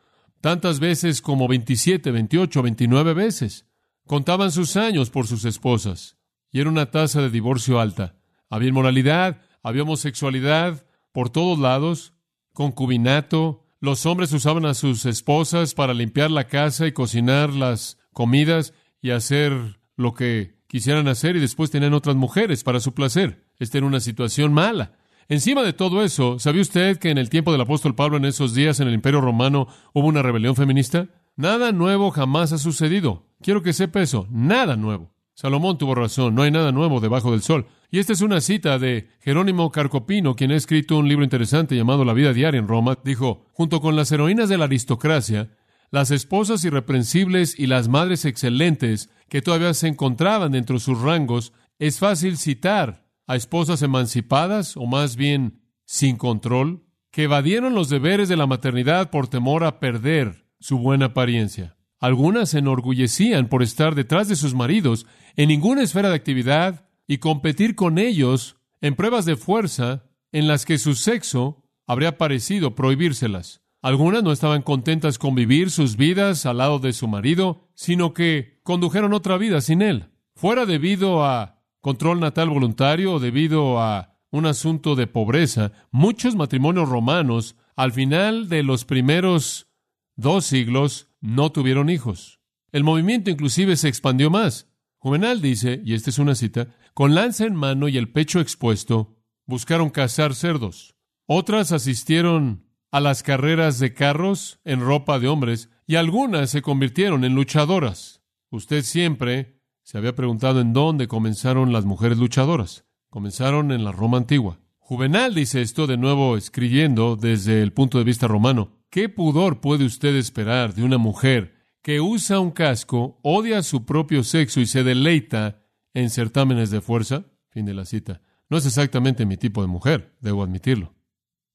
tantas 0.42 0.80
veces 0.80 1.22
como 1.22 1.48
27, 1.48 2.12
28, 2.12 2.62
29 2.62 3.14
veces. 3.14 3.66
Contaban 4.06 4.52
sus 4.52 4.78
años 4.78 5.10
por 5.10 5.28
sus 5.28 5.44
esposas 5.46 6.18
y 6.52 6.60
era 6.62 6.70
una 6.70 6.92
tasa 6.92 7.22
de 7.22 7.30
divorcio 7.30 7.80
alta. 7.80 8.16
Había 8.50 8.70
inmoralidad, 8.70 9.42
había 9.62 9.84
homosexualidad 9.84 10.86
por 11.12 11.30
todos 11.30 11.60
lados, 11.60 12.14
concubinato. 12.54 13.66
Los 13.82 14.06
hombres 14.06 14.34
usaban 14.34 14.66
a 14.66 14.74
sus 14.74 15.06
esposas 15.06 15.74
para 15.74 15.94
limpiar 15.94 16.32
la 16.32 16.48
casa 16.48 16.86
y 16.86 16.92
cocinar 16.92 17.54
las 17.54 17.98
comidas 18.12 18.74
y 19.02 19.12
hacer 19.12 19.80
lo 19.96 20.14
que 20.14 20.60
quisieran 20.68 21.08
hacer 21.08 21.38
y 21.38 21.40
después 21.40 21.72
tenían 21.72 21.94
otras 21.94 22.18
mujeres 22.18 22.64
para 22.66 22.82
su 22.82 22.94
placer. 22.94 23.46
Esta 23.58 23.78
era 23.78 23.88
una 23.88 24.02
situación 24.02 24.54
mala. 24.54 24.98
Encima 25.30 25.64
de 25.64 25.72
todo 25.72 26.04
eso, 26.04 26.40
¿sabía 26.40 26.62
usted 26.62 26.98
que 26.98 27.10
en 27.10 27.18
el 27.18 27.30
tiempo 27.30 27.54
del 27.54 27.62
apóstol 27.62 27.96
Pablo 27.96 28.18
en 28.18 28.26
esos 28.26 28.54
días 28.54 28.82
en 28.82 28.90
el 28.90 28.94
Imperio 28.96 29.22
Romano 29.22 29.68
hubo 29.94 30.08
una 30.08 30.24
rebelión 30.24 30.56
feminista? 30.56 31.08
Nada 31.38 31.72
nuevo 31.72 32.12
jamás 32.12 32.52
ha 32.52 32.58
sucedido. 32.58 33.28
Quiero 33.42 33.64
que 33.64 33.72
sepa 33.72 34.02
eso, 34.02 34.28
nada 34.30 34.76
nuevo. 34.76 35.14
Salomón 35.40 35.78
tuvo 35.78 35.96
razón, 35.96 36.36
no 36.36 36.42
hay 36.42 36.52
nada 36.52 36.74
nuevo 36.74 37.00
debajo 37.00 37.32
del 37.32 37.42
sol. 37.42 37.66
Y 37.90 38.00
esta 38.00 38.12
es 38.12 38.20
una 38.20 38.42
cita 38.42 38.78
de 38.78 39.08
Jerónimo 39.22 39.72
Carcopino, 39.72 40.36
quien 40.36 40.52
ha 40.52 40.58
escrito 40.58 40.98
un 40.98 41.08
libro 41.08 41.24
interesante 41.24 41.78
llamado 41.78 42.04
La 42.04 42.12
vida 42.12 42.34
diaria 42.34 42.60
en 42.60 42.68
Roma. 42.68 42.98
Dijo, 43.06 43.46
junto 43.54 43.80
con 43.80 43.96
las 43.96 44.12
heroínas 44.12 44.50
de 44.50 44.58
la 44.58 44.66
aristocracia, 44.66 45.50
las 45.92 46.12
esposas 46.12 46.66
irreprensibles 46.66 47.58
y 47.58 47.68
las 47.68 47.88
madres 47.88 48.26
excelentes 48.26 49.12
que 49.30 49.42
todavía 49.42 49.74
se 49.74 49.88
encontraban 49.88 50.52
dentro 50.52 50.74
de 50.74 50.82
sus 50.82 51.00
rangos, 51.00 51.54
es 51.78 52.00
fácil 52.00 52.38
citar 52.38 53.08
a 53.26 53.38
esposas 53.38 53.82
emancipadas, 53.82 54.76
o 54.76 54.88
más 54.88 55.16
bien 55.16 55.62
sin 55.86 56.18
control, 56.18 56.84
que 57.12 57.24
evadieron 57.24 57.76
los 57.76 57.88
deberes 57.88 58.28
de 58.28 58.36
la 58.36 58.46
maternidad 58.46 59.10
por 59.10 59.30
temor 59.30 59.64
a 59.64 59.80
perder 59.80 60.50
su 60.60 60.80
buena 60.80 61.06
apariencia. 61.06 61.78
Algunas 62.00 62.50
se 62.52 62.60
enorgullecían 62.60 63.48
por 63.48 63.62
estar 63.62 63.94
detrás 63.94 64.28
de 64.28 64.36
sus 64.36 64.54
maridos 64.54 65.06
en 65.36 65.50
ninguna 65.50 65.84
esfera 65.84 66.10
de 66.10 66.16
actividad 66.16 66.86
y 67.08 67.18
competir 67.18 67.76
con 67.76 67.98
ellos 67.98 68.58
en 68.82 68.96
pruebas 68.96 69.26
de 69.26 69.36
fuerza 69.36 70.04
en 70.32 70.48
las 70.48 70.66
que 70.66 70.78
su 70.78 70.96
sexo 70.96 71.64
habría 71.86 72.18
parecido 72.18 72.76
prohibírselas. 72.76 73.62
Algunas 73.82 74.24
no 74.24 74.32
estaban 74.32 74.62
contentas 74.62 75.18
con 75.18 75.36
vivir 75.36 75.72
sus 75.72 75.98
vidas 75.98 76.46
al 76.46 76.58
lado 76.58 76.80
de 76.80 76.94
su 76.94 77.08
marido, 77.08 77.70
sino 77.76 78.14
que 78.14 78.60
condujeron 78.64 79.14
otra 79.14 79.38
vida 79.38 79.62
sin 79.62 79.82
él. 79.82 80.10
Fuera 80.36 80.66
debido 80.66 81.26
a 81.26 81.64
control 81.82 82.20
natal 82.20 82.50
voluntario 82.50 83.20
debido 83.20 83.80
a 83.82 84.18
un 84.32 84.46
asunto 84.46 84.96
de 84.96 85.08
pobreza, 85.08 85.72
muchos 85.92 86.36
matrimonios 86.36 86.88
romanos 86.88 87.56
al 87.76 87.92
final 87.92 88.50
de 88.50 88.64
los 88.64 88.86
primeros 88.86 89.68
dos 90.16 90.46
siglos 90.46 91.09
no 91.22 91.52
tuvieron 91.52 91.90
hijos. 91.90 92.40
El 92.72 92.84
movimiento 92.84 93.30
inclusive 93.30 93.76
se 93.76 93.88
expandió 93.88 94.30
más. 94.30 94.68
Juvenal 94.98 95.42
dice, 95.42 95.82
y 95.84 95.94
esta 95.94 96.10
es 96.10 96.20
una 96.20 96.36
cita, 96.36 96.76
con 96.94 97.16
lanza 97.16 97.46
en 97.46 97.56
mano 97.56 97.88
y 97.88 97.98
el 97.98 98.12
pecho 98.12 98.40
expuesto, 98.40 99.18
buscaron 99.46 99.90
cazar 99.90 100.36
cerdos. 100.36 100.96
Otras 101.26 101.72
asistieron 101.72 102.66
a 102.92 103.00
las 103.00 103.24
carreras 103.24 103.80
de 103.80 103.94
carros 103.94 104.60
en 104.66 104.82
ropa 104.82 105.20
de 105.20 105.28
hombres 105.28 105.70
y 105.88 105.96
algunas 105.96 106.50
se 106.50 106.62
convirtieron 106.62 107.24
en 107.24 107.36
luchadoras. 107.36 108.22
Usted 108.50 108.84
siempre 108.84 109.62
se 109.84 109.98
había 109.98 110.16
preguntado 110.16 110.60
en 110.62 110.74
dónde 110.74 111.08
comenzaron 111.08 111.72
las 111.72 111.86
mujeres 111.86 112.18
luchadoras. 112.18 112.86
Comenzaron 113.10 113.72
en 113.72 113.84
la 113.84 113.92
Roma 113.92 114.18
antigua. 114.18 114.60
Juvenal 114.78 115.34
dice 115.34 115.62
esto 115.62 115.88
de 115.88 115.98
nuevo 115.98 116.36
escribiendo 116.38 117.16
desde 117.16 117.62
el 117.62 117.74
punto 117.74 117.98
de 117.98 118.04
vista 118.04 118.28
romano. 118.28 118.79
¿Qué 118.92 119.08
pudor 119.08 119.62
puede 119.62 119.86
usted 119.86 120.16
esperar 120.16 120.74
de 120.74 120.84
una 120.84 120.98
mujer 120.98 121.54
que 121.84 122.02
usa 122.02 122.40
un 122.40 122.50
casco, 122.50 123.20
odia 123.22 123.60
a 123.60 123.64
su 123.64 123.86
propio 123.86 124.24
sexo 124.24 124.62
y 124.62 124.66
se 124.66 124.84
deleita 124.84 125.64
en 125.94 126.10
certámenes 126.10 126.72
de 126.72 126.82
fuerza? 126.82 127.26
Fin 127.50 127.66
de 127.68 127.76
la 127.76 127.86
cita. 127.86 128.24
No 128.50 128.58
es 128.58 128.66
exactamente 128.66 129.28
mi 129.28 129.38
tipo 129.38 129.62
de 129.62 129.68
mujer, 129.68 130.18
debo 130.22 130.42
admitirlo. 130.42 130.96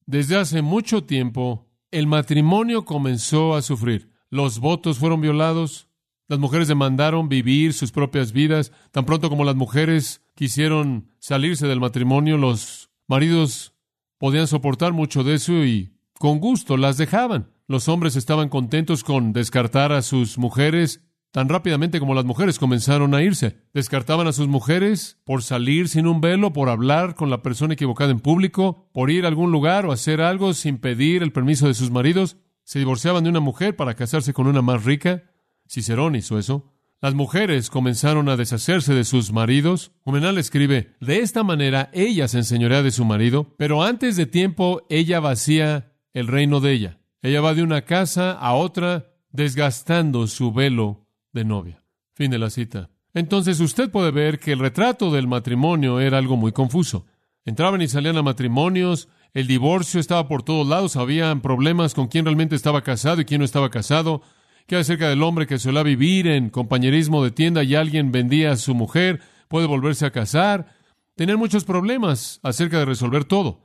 Desde 0.07 0.37
hace 0.37 0.63
mucho 0.63 1.03
tiempo, 1.03 1.73
el 1.91 2.07
matrimonio 2.07 2.85
comenzó 2.85 3.57
a 3.57 3.63
sufrir. 3.63 4.13
Los 4.31 4.61
votos 4.61 4.99
fueron 4.99 5.21
violados, 5.21 5.89
las 6.29 6.39
mujeres 6.39 6.69
demandaron 6.69 7.29
vivir 7.29 7.73
sus 7.73 7.91
propias 7.91 8.31
vidas. 8.31 8.71
Tan 8.93 9.07
pronto 9.07 9.29
como 9.29 9.43
las 9.43 9.57
mujeres 9.57 10.25
quisieron 10.37 11.09
salirse 11.19 11.67
del 11.67 11.81
matrimonio, 11.81 12.39
los 12.39 12.91
maridos 13.09 13.75
podían 14.19 14.47
soportar 14.47 14.93
mucho 14.93 15.25
de 15.25 15.35
eso 15.35 15.65
y 15.65 15.95
con 16.19 16.39
gusto 16.39 16.77
las 16.77 16.97
dejaban. 16.97 17.51
Los 17.67 17.89
hombres 17.89 18.17
estaban 18.17 18.49
contentos 18.49 19.05
con 19.05 19.33
descartar 19.33 19.93
a 19.93 20.03
sus 20.03 20.39
mujeres 20.39 21.01
tan 21.35 21.49
rápidamente 21.49 21.99
como 21.99 22.15
las 22.15 22.25
mujeres 22.25 22.61
comenzaron 22.61 23.13
a 23.13 23.21
irse. 23.21 23.57
Descartaban 23.73 24.29
a 24.29 24.33
sus 24.33 24.47
mujeres 24.47 25.19
por 25.25 25.43
salir 25.43 25.89
sin 25.89 26.07
un 26.07 26.21
velo, 26.21 26.53
por 26.53 26.69
hablar 26.69 27.17
con 27.17 27.29
la 27.29 27.43
persona 27.43 27.75
equivocada 27.75 28.13
en 28.13 28.21
público, 28.21 28.89
por 28.93 29.11
ir 29.11 29.25
a 29.25 29.29
algún 29.29 29.51
lugar 29.51 29.85
o 29.85 29.91
hacer 29.91 30.21
algo 30.21 30.55
sin 30.55 30.79
pedir 30.79 31.25
el 31.25 31.33
permiso 31.33 31.67
de 31.67 31.75
sus 31.75 31.91
maridos. 31.91 32.37
Se 32.63 32.79
divorciaban 32.79 33.25
de 33.25 33.31
una 33.31 33.41
mujer 33.41 33.75
para 33.75 33.95
casarse 33.95 34.33
con 34.33 34.47
una 34.47 34.63
más 34.63 34.85
rica. 34.85 35.25
Cicerón 35.69 36.15
hizo 36.15 36.39
eso. 36.39 36.73
Las 37.01 37.15
mujeres 37.15 37.69
comenzaron 37.69 38.29
a 38.29 38.37
deshacerse 38.37 38.95
de 38.95 39.03
sus 39.03 39.33
maridos. 39.33 39.91
Juvenal 40.03 40.39
escribe, 40.39 40.95
de 41.01 41.19
esta 41.19 41.43
manera 41.43 41.91
ella 41.93 42.29
se 42.29 42.39
enseñorea 42.39 42.85
de 42.85 42.93
su 42.93 43.05
marido, 43.05 43.55
pero 43.59 43.83
antes 43.83 44.15
de 44.15 44.27
tiempo 44.27 44.87
ella 44.89 45.19
vacía 45.19 45.94
el 46.15 46.29
reino 46.29 46.61
de 46.61 46.73
ella. 46.73 46.99
Ella 47.21 47.43
va 47.43 47.53
de 47.53 47.63
una 47.63 47.83
casa 47.83 48.33
a 48.33 48.55
otra 48.55 49.11
desgastando 49.31 50.27
su 50.27 50.53
velo 50.53 51.07
de 51.33 51.45
novia. 51.45 51.85
Fin 52.15 52.31
de 52.31 52.39
la 52.39 52.49
cita. 52.49 52.89
Entonces 53.13 53.61
usted 53.61 53.91
puede 53.91 54.11
ver 54.11 54.39
que 54.39 54.53
el 54.53 54.61
retrato 54.61 55.13
del 55.13 55.29
matrimonio 55.29 56.01
era 56.01 56.17
algo 56.17 56.37
muy 56.37 56.53
confuso. 56.53 57.05
Entraban 57.45 57.83
y 57.83 57.89
salían 57.89 58.17
a 58.17 58.23
matrimonios, 58.23 59.09
el 59.35 59.47
divorcio 59.47 60.01
estaba 60.01 60.27
por 60.29 60.43
todos 60.43 60.67
lados, 60.67 60.97
habían 60.97 61.43
problemas 61.43 61.93
con 61.93 62.09
quién 62.09 62.25
realmente 62.25 62.57
estaba 62.57 62.83
casado 62.83 63.21
y 63.21 63.27
quién 63.27 63.41
no 63.41 63.45
estaba 63.45 63.69
casado, 63.69 64.23
¿Qué 64.67 64.77
acerca 64.77 65.11
del 65.11 65.23
hombre 65.23 65.47
que 65.47 65.59
suele 65.59 65.83
vivir 65.83 66.27
en 66.27 66.49
compañerismo 66.49 67.23
de 67.23 67.31
tienda 67.31 67.63
y 67.63 67.75
alguien 67.75 68.13
vendía 68.13 68.53
a 68.53 68.57
su 68.57 68.75
mujer? 68.75 69.21
Puede 69.49 69.67
volverse 69.67 70.07
a 70.07 70.11
casar. 70.11 70.75
Tener 71.17 71.37
muchos 71.37 71.65
problemas 71.65 72.41
acerca 72.43 72.79
de 72.79 72.87
resolver 72.87 73.25
todo. 73.25 73.64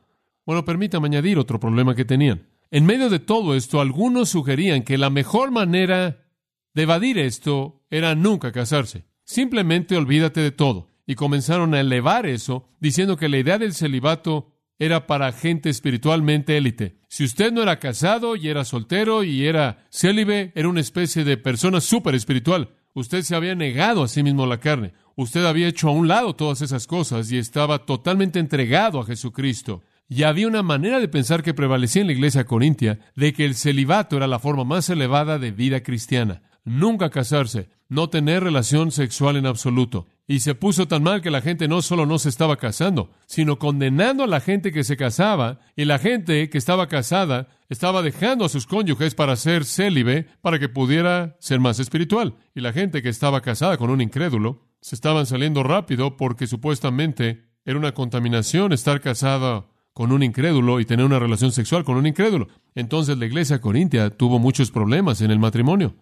Bueno, 0.50 0.66
permítame 0.66 1.06
añadir 1.06 1.38
otro 1.38 1.60
problema 1.60 1.94
que 1.94 2.06
tenían. 2.06 2.48
En 2.72 2.84
medio 2.84 3.12
de 3.12 3.20
todo 3.20 3.54
esto, 3.54 3.82
algunos 3.82 4.30
sugerían 4.30 4.82
que 4.82 4.98
la 4.98 5.12
mejor 5.12 5.52
manera 5.52 6.26
de 6.74 6.82
evadir 6.82 7.20
esto 7.20 7.84
era 7.92 8.16
nunca 8.16 8.52
casarse. 8.52 9.06
Simplemente 9.24 9.96
olvídate 9.96 10.42
de 10.42 10.50
todo. 10.50 10.90
Y 11.06 11.14
comenzaron 11.14 11.76
a 11.76 11.80
elevar 11.80 12.26
eso, 12.26 12.68
diciendo 12.80 13.16
que 13.16 13.30
la 13.30 13.38
idea 13.38 13.60
del 13.60 13.76
celibato 13.76 14.56
era 14.80 15.06
para 15.06 15.34
gente 15.34 15.70
espiritualmente 15.70 16.58
élite. 16.58 16.98
Si 17.10 17.26
usted 17.26 17.52
no 17.52 17.62
era 17.62 17.78
casado 17.78 18.36
y 18.36 18.48
era 18.48 18.66
soltero 18.66 19.24
y 19.24 19.46
era 19.46 19.86
célibe, 19.92 20.52
era 20.56 20.68
una 20.68 20.82
especie 20.82 21.26
de 21.26 21.38
persona 21.38 21.80
súper 21.80 22.16
espiritual. 22.16 22.72
Usted 22.96 23.22
se 23.22 23.36
había 23.36 23.54
negado 23.54 24.02
a 24.02 24.08
sí 24.08 24.24
mismo 24.24 24.48
la 24.48 24.60
carne. 24.60 24.94
Usted 25.16 25.46
había 25.46 25.68
hecho 25.68 25.90
a 25.90 25.92
un 25.92 26.08
lado 26.08 26.36
todas 26.36 26.64
esas 26.64 26.88
cosas 26.88 27.32
y 27.32 27.38
estaba 27.38 27.86
totalmente 27.86 28.40
entregado 28.40 29.00
a 29.00 29.06
Jesucristo. 29.06 29.84
Y 30.12 30.24
había 30.24 30.48
una 30.48 30.64
manera 30.64 31.00
de 31.00 31.08
pensar 31.08 31.44
que 31.44 31.54
prevalecía 31.54 32.02
en 32.02 32.08
la 32.08 32.14
iglesia 32.14 32.46
corintia 32.46 33.00
de 33.16 33.32
que 33.32 33.46
el 33.46 33.54
celibato 33.54 34.18
era 34.18 34.26
la 34.26 34.40
forma 34.40 34.64
más 34.64 34.90
elevada 34.90 35.38
de 35.38 35.52
vida 35.52 35.84
cristiana. 35.84 36.42
Nunca 36.66 37.12
casarse, 37.12 37.70
no 37.90 38.10
tener 38.10 38.44
relación 38.44 38.92
sexual 38.92 39.38
en 39.38 39.46
absoluto. 39.46 40.08
Y 40.28 40.40
se 40.40 40.56
puso 40.56 40.88
tan 40.88 41.04
mal 41.04 41.22
que 41.22 41.30
la 41.30 41.42
gente 41.42 41.68
no 41.68 41.84
solo 41.84 42.08
no 42.08 42.18
se 42.18 42.30
estaba 42.30 42.58
casando, 42.58 43.12
sino 43.28 43.60
condenando 43.60 44.24
a 44.24 44.28
la 44.28 44.42
gente 44.42 44.72
que 44.72 44.84
se 44.84 44.98
casaba, 44.98 45.60
y 45.76 45.86
la 45.86 46.00
gente 46.00 46.50
que 46.50 46.58
estaba 46.58 46.88
casada 46.88 47.48
estaba 47.70 48.02
dejando 48.02 48.46
a 48.46 48.50
sus 48.50 48.66
cónyuges 48.66 49.14
para 49.14 49.36
ser 49.36 49.64
célibe, 49.64 50.26
para 50.42 50.58
que 50.58 50.70
pudiera 50.70 51.38
ser 51.40 51.60
más 51.60 51.80
espiritual. 51.80 52.36
Y 52.56 52.62
la 52.62 52.74
gente 52.74 53.04
que 53.04 53.10
estaba 53.10 53.42
casada 53.42 53.78
con 53.78 53.92
un 53.92 54.02
incrédulo, 54.02 54.68
se 54.82 54.96
estaban 54.96 55.28
saliendo 55.28 55.62
rápido 55.62 56.18
porque 56.18 56.48
supuestamente 56.48 57.46
era 57.64 57.78
una 57.78 57.94
contaminación 57.94 58.74
estar 58.74 59.02
casada 59.02 59.68
con 60.00 60.14
un 60.14 60.24
incrédulo 60.24 60.80
y 60.80 60.86
tener 60.86 61.06
una 61.06 61.20
relación 61.20 61.52
sexual 61.52 61.84
con 61.84 61.98
un 61.98 62.08
incrédulo. 62.08 62.48
Entonces 62.74 63.18
la 63.18 63.26
iglesia 63.26 63.60
corintia 63.60 64.10
tuvo 64.10 64.40
muchos 64.40 64.72
problemas 64.72 65.20
en 65.20 65.30
el 65.30 65.40
matrimonio. 65.40 65.98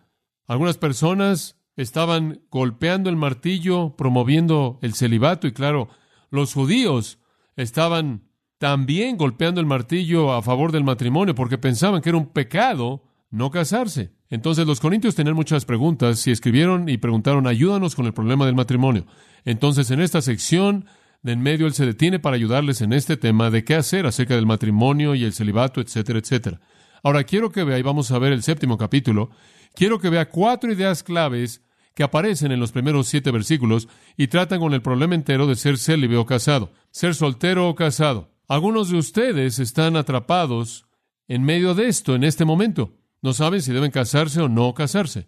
Algunas 0.45 0.77
personas 0.77 1.57
estaban 1.75 2.41
golpeando 2.51 3.09
el 3.09 3.15
martillo, 3.15 3.95
promoviendo 3.97 4.77
el 4.83 4.93
celibato 4.93 5.47
y 5.47 5.51
claro, 5.51 5.89
los 6.29 6.53
judíos 6.53 7.17
estaban 7.55 8.29
también 8.59 9.17
golpeando 9.17 9.61
el 9.61 9.65
martillo 9.65 10.31
a 10.31 10.43
favor 10.43 10.71
del 10.71 10.83
matrimonio 10.83 11.33
porque 11.33 11.57
pensaban 11.57 12.03
que 12.03 12.09
era 12.09 12.19
un 12.19 12.27
pecado 12.27 13.01
no 13.31 13.49
casarse. 13.49 14.11
Entonces 14.29 14.67
los 14.67 14.79
corintios 14.79 15.15
tenían 15.15 15.35
muchas 15.35 15.65
preguntas 15.65 16.27
y 16.27 16.29
escribieron 16.29 16.87
y 16.87 16.99
preguntaron, 16.99 17.47
ayúdanos 17.47 17.95
con 17.95 18.05
el 18.05 18.13
problema 18.13 18.45
del 18.45 18.53
matrimonio. 18.53 19.07
Entonces 19.43 19.89
en 19.89 20.01
esta 20.01 20.21
sección 20.21 20.85
de 21.27 21.33
en 21.33 21.41
medio 21.41 21.67
él 21.67 21.73
se 21.73 21.85
detiene 21.85 22.19
para 22.19 22.37
ayudarles 22.37 22.81
en 22.81 22.93
este 22.93 23.17
tema 23.17 23.49
de 23.49 23.65
qué 23.65 23.75
hacer 23.75 24.05
acerca 24.05 24.35
del 24.35 24.45
matrimonio 24.45 25.13
y 25.13 25.25
el 25.25 25.33
celibato, 25.33 25.81
etcétera, 25.81 26.19
etcétera. 26.19 26.61
Ahora 27.03 27.25
quiero 27.25 27.51
que 27.51 27.65
vea, 27.65 27.77
y 27.77 27.81
vamos 27.81 28.11
a 28.11 28.19
ver 28.19 28.31
el 28.31 28.43
séptimo 28.43 28.77
capítulo, 28.77 29.29
quiero 29.75 29.99
que 29.99 30.09
vea 30.09 30.29
cuatro 30.29 30.71
ideas 30.71 31.03
claves 31.03 31.61
que 31.93 32.03
aparecen 32.03 32.53
en 32.53 32.61
los 32.61 32.71
primeros 32.71 33.07
siete 33.07 33.31
versículos 33.31 33.89
y 34.15 34.27
tratan 34.27 34.59
con 34.61 34.73
el 34.73 34.81
problema 34.81 35.15
entero 35.15 35.47
de 35.47 35.55
ser 35.55 35.77
célibe 35.77 36.15
o 36.15 36.25
casado, 36.25 36.71
ser 36.91 37.13
soltero 37.13 37.67
o 37.67 37.75
casado. 37.75 38.31
Algunos 38.47 38.89
de 38.89 38.97
ustedes 38.97 39.59
están 39.59 39.97
atrapados 39.97 40.87
en 41.27 41.43
medio 41.43 41.75
de 41.75 41.89
esto 41.89 42.15
en 42.15 42.23
este 42.23 42.45
momento. 42.45 42.93
No 43.21 43.33
saben 43.33 43.61
si 43.61 43.73
deben 43.73 43.91
casarse 43.91 44.39
o 44.39 44.47
no 44.47 44.73
casarse. 44.73 45.27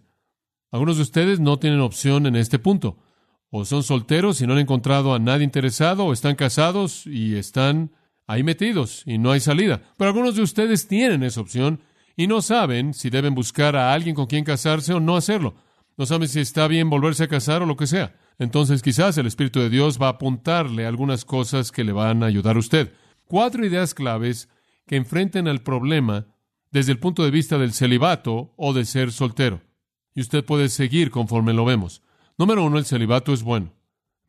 Algunos 0.70 0.96
de 0.96 1.02
ustedes 1.02 1.40
no 1.40 1.58
tienen 1.58 1.80
opción 1.80 2.24
en 2.24 2.36
este 2.36 2.58
punto. 2.58 2.96
O 3.50 3.64
son 3.64 3.82
solteros 3.82 4.40
y 4.40 4.46
no 4.46 4.52
han 4.52 4.60
encontrado 4.60 5.12
a 5.12 5.18
nadie 5.18 5.44
interesado, 5.44 6.06
o 6.06 6.12
están 6.12 6.36
casados 6.36 7.06
y 7.06 7.36
están 7.36 7.92
ahí 8.26 8.44
metidos 8.44 9.02
y 9.06 9.18
no 9.18 9.32
hay 9.32 9.40
salida. 9.40 9.82
Pero 9.96 10.10
algunos 10.10 10.36
de 10.36 10.42
ustedes 10.42 10.86
tienen 10.86 11.24
esa 11.24 11.40
opción 11.40 11.80
y 12.16 12.28
no 12.28 12.42
saben 12.42 12.94
si 12.94 13.10
deben 13.10 13.34
buscar 13.34 13.74
a 13.74 13.92
alguien 13.92 14.14
con 14.14 14.26
quien 14.26 14.44
casarse 14.44 14.92
o 14.92 15.00
no 15.00 15.16
hacerlo. 15.16 15.56
No 15.96 16.06
saben 16.06 16.28
si 16.28 16.40
está 16.40 16.68
bien 16.68 16.88
volverse 16.88 17.24
a 17.24 17.28
casar 17.28 17.62
o 17.62 17.66
lo 17.66 17.76
que 17.76 17.88
sea. 17.88 18.14
Entonces 18.38 18.82
quizás 18.82 19.18
el 19.18 19.26
Espíritu 19.26 19.60
de 19.60 19.68
Dios 19.68 20.00
va 20.00 20.06
a 20.06 20.10
apuntarle 20.10 20.86
algunas 20.86 21.24
cosas 21.24 21.72
que 21.72 21.84
le 21.84 21.92
van 21.92 22.22
a 22.22 22.26
ayudar 22.26 22.56
a 22.56 22.60
usted. 22.60 22.92
Cuatro 23.26 23.66
ideas 23.66 23.94
claves 23.94 24.48
que 24.86 24.96
enfrenten 24.96 25.48
al 25.48 25.62
problema 25.62 26.26
desde 26.70 26.92
el 26.92 26.98
punto 26.98 27.24
de 27.24 27.30
vista 27.30 27.58
del 27.58 27.72
celibato 27.72 28.54
o 28.56 28.72
de 28.72 28.84
ser 28.84 29.12
soltero. 29.12 29.60
Y 30.14 30.20
usted 30.20 30.44
puede 30.44 30.68
seguir 30.68 31.10
conforme 31.10 31.52
lo 31.52 31.64
vemos. 31.64 32.02
Número 32.40 32.64
uno, 32.64 32.78
el 32.78 32.86
celibato 32.86 33.34
es 33.34 33.42
bueno. 33.42 33.74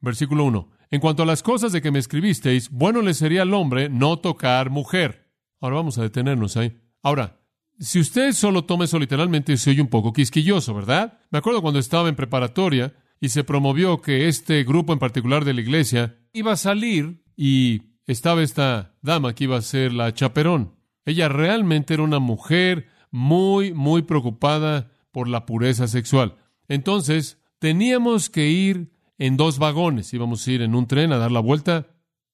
Versículo 0.02 0.44
uno. 0.44 0.72
En 0.90 1.00
cuanto 1.00 1.24
a 1.24 1.26
las 1.26 1.42
cosas 1.42 1.72
de 1.72 1.82
que 1.82 1.92
me 1.92 2.00
escribisteis, 2.00 2.70
bueno 2.70 3.02
le 3.02 3.14
sería 3.14 3.44
al 3.44 3.54
hombre 3.54 3.88
no 3.88 4.20
tocar 4.20 4.70
mujer. 4.70 5.32
Ahora 5.62 5.78
vamos 5.78 5.98
a 5.98 6.02
detenernos 6.02 6.58
ahí. 6.58 6.78
Ahora, 7.02 7.40
si 7.80 8.02
usted 8.02 8.34
solo 8.34 8.66
toma 8.66 8.84
eso 8.84 9.00
literalmente, 9.00 9.56
se 9.56 9.70
oye 9.70 9.82
un 9.82 9.88
poco 9.88 10.12
quisquilloso, 10.12 10.74
¿verdad? 10.74 11.20
Me 11.30 11.40
acuerdo 11.40 11.62
cuando 11.62 11.80
estaba 11.80 12.10
en 12.10 12.18
preparatoria 12.18 12.94
y 13.22 13.30
se 13.30 13.46
promovió 13.46 14.02
que 14.02 14.28
este 14.28 14.66
grupo 14.66 14.92
en 14.92 15.00
particular 15.00 15.46
de 15.46 15.54
la 15.54 15.62
iglesia 15.62 16.18
iba 16.34 16.52
a 16.52 16.58
salir 16.58 17.24
y 17.38 17.84
estaba 18.08 18.44
esta 18.44 18.94
dama 19.02 19.34
que 19.34 19.46
iba 19.46 19.56
a 19.56 19.62
ser 19.62 19.94
la 19.94 20.14
chaperón. 20.14 20.76
Ella 21.06 21.30
realmente 21.30 21.94
era 21.94 22.04
una 22.04 22.20
mujer 22.20 22.90
muy, 23.10 23.74
muy 23.74 24.02
preocupada 24.02 24.92
por 25.14 25.30
la 25.30 25.46
pureza 25.46 25.88
sexual. 25.88 26.36
Entonces, 26.68 27.41
teníamos 27.62 28.32
que 28.32 28.50
ir 28.50 28.92
en 29.20 29.38
dos 29.38 29.60
vagones. 29.60 30.12
Íbamos 30.16 30.48
a 30.48 30.52
ir 30.52 30.64
en 30.64 30.74
un 30.74 30.88
tren 30.88 31.14
a 31.14 31.20
dar 31.20 31.32
la 31.32 31.42
vuelta. 31.42 31.90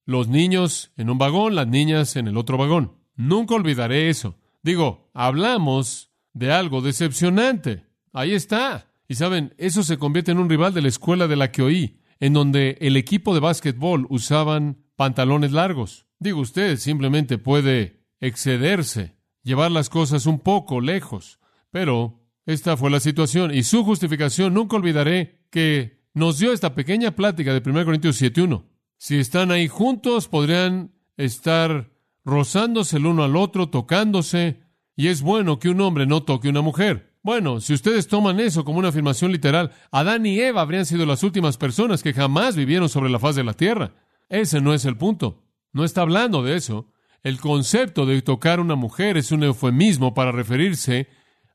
Los 0.06 0.30
niños 0.30 0.94
en 0.96 1.10
un 1.10 1.18
vagón, 1.18 1.54
las 1.54 1.68
niñas 1.68 2.16
en 2.16 2.30
el 2.30 2.38
otro 2.38 2.58
vagón. 2.58 2.94
Nunca 3.18 3.56
olvidaré 3.56 4.10
eso. 4.10 4.38
Digo, 4.64 5.10
hablamos 5.14 6.12
de 6.32 6.54
algo 6.54 6.82
decepcionante. 6.82 7.84
Ahí 8.14 8.34
está. 8.34 8.90
Y 9.10 9.16
saben, 9.16 9.54
eso 9.58 9.84
se 9.84 9.98
convierte 9.98 10.32
en 10.32 10.38
un 10.38 10.50
rival 10.50 10.74
de 10.74 10.82
la 10.82 10.88
escuela 10.88 11.28
de 11.28 11.36
la 11.36 11.52
que 11.52 11.62
oí, 11.62 12.00
en 12.22 12.32
donde 12.32 12.78
el 12.80 12.96
equipo 12.96 13.34
de 13.34 13.42
básquetbol 13.42 14.08
usaban 14.10 14.78
pantalones 14.96 15.52
largos. 15.52 16.06
Digo, 16.20 16.40
usted 16.40 16.78
simplemente 16.78 17.38
puede 17.38 18.00
excederse, 18.22 19.18
llevar 19.44 19.72
las 19.72 19.90
cosas 19.90 20.26
un 20.26 20.40
poco 20.40 20.80
lejos. 20.80 21.40
Pero 21.70 22.17
esta 22.48 22.78
fue 22.78 22.90
la 22.90 23.02
situación 23.02 23.54
y 23.54 23.64
su 23.64 23.84
justificación, 23.84 24.54
nunca 24.54 24.78
olvidaré 24.78 25.42
que 25.52 26.00
nos 26.14 26.40
dio 26.40 26.54
esta 26.54 26.74
pequeña 26.74 27.12
plática 27.12 27.54
de 27.54 27.70
1 27.70 27.86
Corintios 27.86 28.22
7.1. 28.22 28.64
Si 28.98 29.18
están 29.18 29.52
ahí 29.52 29.68
juntos, 29.68 30.30
podrían 30.30 30.94
estar 31.18 31.92
rozándose 32.24 32.98
el 32.98 33.06
uno 33.06 33.26
al 33.26 33.36
otro, 33.36 33.68
tocándose, 33.68 34.62
y 34.96 35.08
es 35.08 35.22
bueno 35.22 35.60
que 35.60 35.68
un 35.68 35.82
hombre 35.82 36.08
no 36.08 36.24
toque 36.24 36.48
a 36.48 36.52
una 36.52 36.62
mujer. 36.62 37.18
Bueno, 37.22 37.60
si 37.60 37.74
ustedes 37.74 38.08
toman 38.08 38.40
eso 38.40 38.64
como 38.64 38.80
una 38.80 38.90
afirmación 38.90 39.34
literal, 39.34 39.74
Adán 39.92 40.26
y 40.26 40.40
Eva 40.40 40.62
habrían 40.62 40.86
sido 40.86 41.06
las 41.06 41.24
últimas 41.24 41.58
personas 41.58 42.02
que 42.02 42.14
jamás 42.14 42.56
vivieron 42.56 42.88
sobre 42.88 43.10
la 43.10 43.20
faz 43.20 43.36
de 43.36 43.44
la 43.44 43.54
tierra. 43.54 43.92
Ese 44.30 44.62
no 44.62 44.74
es 44.74 44.86
el 44.86 44.96
punto. 44.96 45.44
No 45.74 45.84
está 45.84 46.02
hablando 46.02 46.44
de 46.44 46.56
eso. 46.56 46.94
El 47.24 47.42
concepto 47.42 48.06
de 48.06 48.22
tocar 48.22 48.60
a 48.60 48.62
una 48.62 48.76
mujer 48.76 49.18
es 49.18 49.34
un 49.34 49.44
eufemismo 49.44 50.14
para 50.14 50.32
referirse 50.32 51.10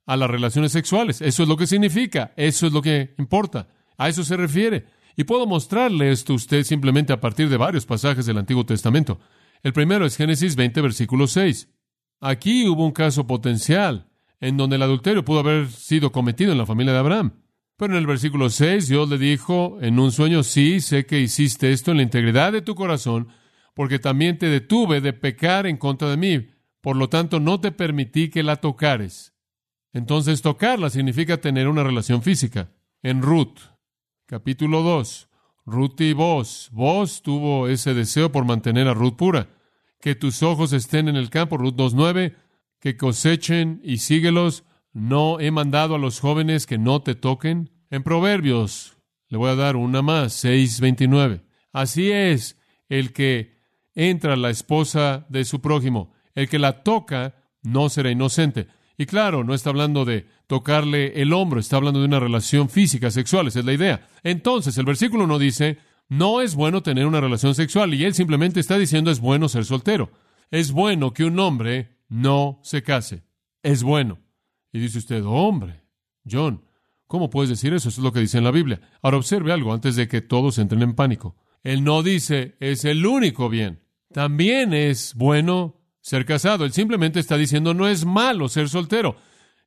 a 0.06 0.16
las 0.16 0.30
relaciones 0.30 0.72
sexuales. 0.72 1.20
Eso 1.20 1.42
es 1.42 1.48
lo 1.48 1.56
que 1.56 1.66
significa. 1.66 2.32
Eso 2.36 2.66
es 2.66 2.72
lo 2.72 2.82
que 2.82 3.14
importa. 3.18 3.68
A 3.96 4.08
eso 4.08 4.24
se 4.24 4.36
refiere. 4.36 4.86
Y 5.16 5.24
puedo 5.24 5.46
mostrarle 5.46 6.10
esto 6.10 6.32
a 6.32 6.36
usted 6.36 6.64
simplemente 6.64 7.12
a 7.12 7.20
partir 7.20 7.48
de 7.48 7.56
varios 7.56 7.86
pasajes 7.86 8.26
del 8.26 8.38
Antiguo 8.38 8.64
Testamento. 8.64 9.20
El 9.62 9.72
primero 9.72 10.06
es 10.06 10.16
Génesis 10.16 10.56
20, 10.56 10.80
versículo 10.80 11.26
6. 11.26 11.68
Aquí 12.20 12.68
hubo 12.68 12.84
un 12.84 12.92
caso 12.92 13.26
potencial 13.26 14.08
en 14.40 14.56
donde 14.56 14.76
el 14.76 14.82
adulterio 14.82 15.24
pudo 15.24 15.40
haber 15.40 15.70
sido 15.70 16.10
cometido 16.10 16.52
en 16.52 16.58
la 16.58 16.66
familia 16.66 16.92
de 16.92 16.98
Abraham. 16.98 17.32
Pero 17.76 17.94
en 17.94 17.98
el 17.98 18.06
versículo 18.06 18.50
6 18.50 18.88
Dios 18.88 19.08
le 19.08 19.18
dijo 19.18 19.78
en 19.80 19.98
un 19.98 20.12
sueño, 20.12 20.42
sí, 20.42 20.80
sé 20.80 21.06
que 21.06 21.20
hiciste 21.20 21.72
esto 21.72 21.90
en 21.90 21.98
la 21.98 22.02
integridad 22.02 22.52
de 22.52 22.62
tu 22.62 22.74
corazón, 22.74 23.28
porque 23.74 23.98
también 23.98 24.38
te 24.38 24.46
detuve 24.46 25.00
de 25.00 25.12
pecar 25.12 25.66
en 25.66 25.76
contra 25.76 26.08
de 26.08 26.16
mí, 26.16 26.48
por 26.80 26.96
lo 26.96 27.08
tanto 27.08 27.40
no 27.40 27.60
te 27.60 27.72
permití 27.72 28.30
que 28.30 28.42
la 28.42 28.56
tocares. 28.56 29.31
Entonces 29.92 30.42
tocarla 30.42 30.90
significa 30.90 31.40
tener 31.40 31.68
una 31.68 31.82
relación 31.82 32.22
física. 32.22 32.70
En 33.02 33.20
Ruth, 33.20 33.58
capítulo 34.26 34.82
2, 34.82 35.28
Ruth 35.66 36.00
y 36.00 36.12
vos, 36.12 36.70
vos 36.72 37.22
tuvo 37.22 37.68
ese 37.68 37.94
deseo 37.94 38.32
por 38.32 38.44
mantener 38.44 38.88
a 38.88 38.94
Ruth 38.94 39.16
pura. 39.16 39.48
Que 40.00 40.14
tus 40.14 40.42
ojos 40.42 40.72
estén 40.72 41.08
en 41.08 41.16
el 41.16 41.30
campo, 41.30 41.56
Ruth 41.56 41.74
2.9, 41.74 42.34
que 42.80 42.96
cosechen 42.96 43.80
y 43.84 43.98
síguelos. 43.98 44.64
No 44.92 45.40
he 45.40 45.50
mandado 45.50 45.94
a 45.94 45.98
los 45.98 46.20
jóvenes 46.20 46.66
que 46.66 46.78
no 46.78 47.02
te 47.02 47.14
toquen. 47.14 47.70
En 47.90 48.02
Proverbios, 48.02 48.96
le 49.28 49.38
voy 49.38 49.50
a 49.50 49.54
dar 49.54 49.76
una 49.76 50.02
más, 50.02 50.44
6.29. 50.44 51.42
Así 51.72 52.10
es 52.10 52.58
el 52.88 53.12
que 53.12 53.56
entra 53.94 54.36
la 54.36 54.50
esposa 54.50 55.26
de 55.28 55.44
su 55.44 55.60
prójimo. 55.60 56.12
El 56.34 56.48
que 56.48 56.58
la 56.58 56.82
toca 56.82 57.34
no 57.62 57.88
será 57.88 58.10
inocente. 58.10 58.68
Y 58.98 59.06
claro, 59.06 59.44
no 59.44 59.54
está 59.54 59.70
hablando 59.70 60.04
de 60.04 60.26
tocarle 60.46 61.20
el 61.20 61.32
hombro, 61.32 61.60
está 61.60 61.76
hablando 61.76 62.00
de 62.00 62.06
una 62.06 62.20
relación 62.20 62.68
física, 62.68 63.10
sexual, 63.10 63.46
esa 63.46 63.60
es 63.60 63.64
la 63.64 63.72
idea. 63.72 64.08
Entonces, 64.22 64.76
el 64.78 64.84
versículo 64.84 65.26
no 65.26 65.38
dice, 65.38 65.78
no 66.08 66.40
es 66.40 66.54
bueno 66.54 66.82
tener 66.82 67.06
una 67.06 67.20
relación 67.20 67.54
sexual, 67.54 67.94
y 67.94 68.04
él 68.04 68.14
simplemente 68.14 68.60
está 68.60 68.78
diciendo 68.78 69.10
es 69.10 69.20
bueno 69.20 69.48
ser 69.48 69.64
soltero. 69.64 70.10
Es 70.50 70.72
bueno 70.72 71.14
que 71.14 71.24
un 71.24 71.38
hombre 71.38 71.96
no 72.08 72.60
se 72.62 72.82
case. 72.82 73.22
Es 73.62 73.82
bueno. 73.82 74.18
Y 74.72 74.78
dice 74.78 74.98
usted, 74.98 75.24
hombre, 75.24 75.82
John, 76.30 76.64
¿cómo 77.06 77.30
puedes 77.30 77.50
decir 77.50 77.72
eso? 77.72 77.88
Eso 77.88 78.00
es 78.00 78.04
lo 78.04 78.12
que 78.12 78.20
dice 78.20 78.38
en 78.38 78.44
la 78.44 78.50
Biblia. 78.50 78.80
Ahora 79.00 79.16
observe 79.16 79.52
algo 79.52 79.72
antes 79.72 79.96
de 79.96 80.08
que 80.08 80.20
todos 80.20 80.58
entren 80.58 80.82
en 80.82 80.94
pánico. 80.94 81.36
Él 81.62 81.84
no 81.84 82.02
dice, 82.02 82.56
es 82.60 82.84
el 82.84 83.06
único 83.06 83.48
bien. 83.48 83.82
También 84.12 84.74
es 84.74 85.14
bueno 85.14 85.81
ser 86.02 86.26
casado. 86.26 86.66
Él 86.66 86.72
simplemente 86.72 87.18
está 87.18 87.38
diciendo 87.38 87.72
no 87.72 87.88
es 87.88 88.04
malo 88.04 88.50
ser 88.50 88.68
soltero. 88.68 89.16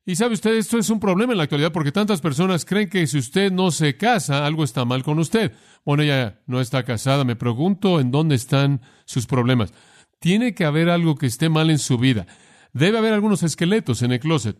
Y 0.08 0.14
sabe 0.14 0.34
usted, 0.34 0.54
esto 0.54 0.78
es 0.78 0.88
un 0.88 1.00
problema 1.00 1.32
en 1.32 1.38
la 1.38 1.44
actualidad 1.44 1.72
porque 1.72 1.90
tantas 1.90 2.20
personas 2.20 2.64
creen 2.64 2.88
que 2.88 3.08
si 3.08 3.18
usted 3.18 3.50
no 3.50 3.72
se 3.72 3.96
casa, 3.96 4.46
algo 4.46 4.62
está 4.62 4.84
mal 4.84 5.02
con 5.02 5.18
usted. 5.18 5.52
Bueno, 5.84 6.04
ella 6.04 6.40
no 6.46 6.60
está 6.60 6.84
casada. 6.84 7.24
Me 7.24 7.34
pregunto 7.34 7.98
en 7.98 8.12
dónde 8.12 8.36
están 8.36 8.82
sus 9.04 9.26
problemas. 9.26 9.74
Tiene 10.20 10.54
que 10.54 10.64
haber 10.64 10.90
algo 10.90 11.16
que 11.16 11.26
esté 11.26 11.48
mal 11.48 11.70
en 11.70 11.80
su 11.80 11.98
vida. 11.98 12.28
Debe 12.72 12.98
haber 12.98 13.14
algunos 13.14 13.42
esqueletos 13.42 14.02
en 14.02 14.12
el 14.12 14.20
closet. 14.20 14.56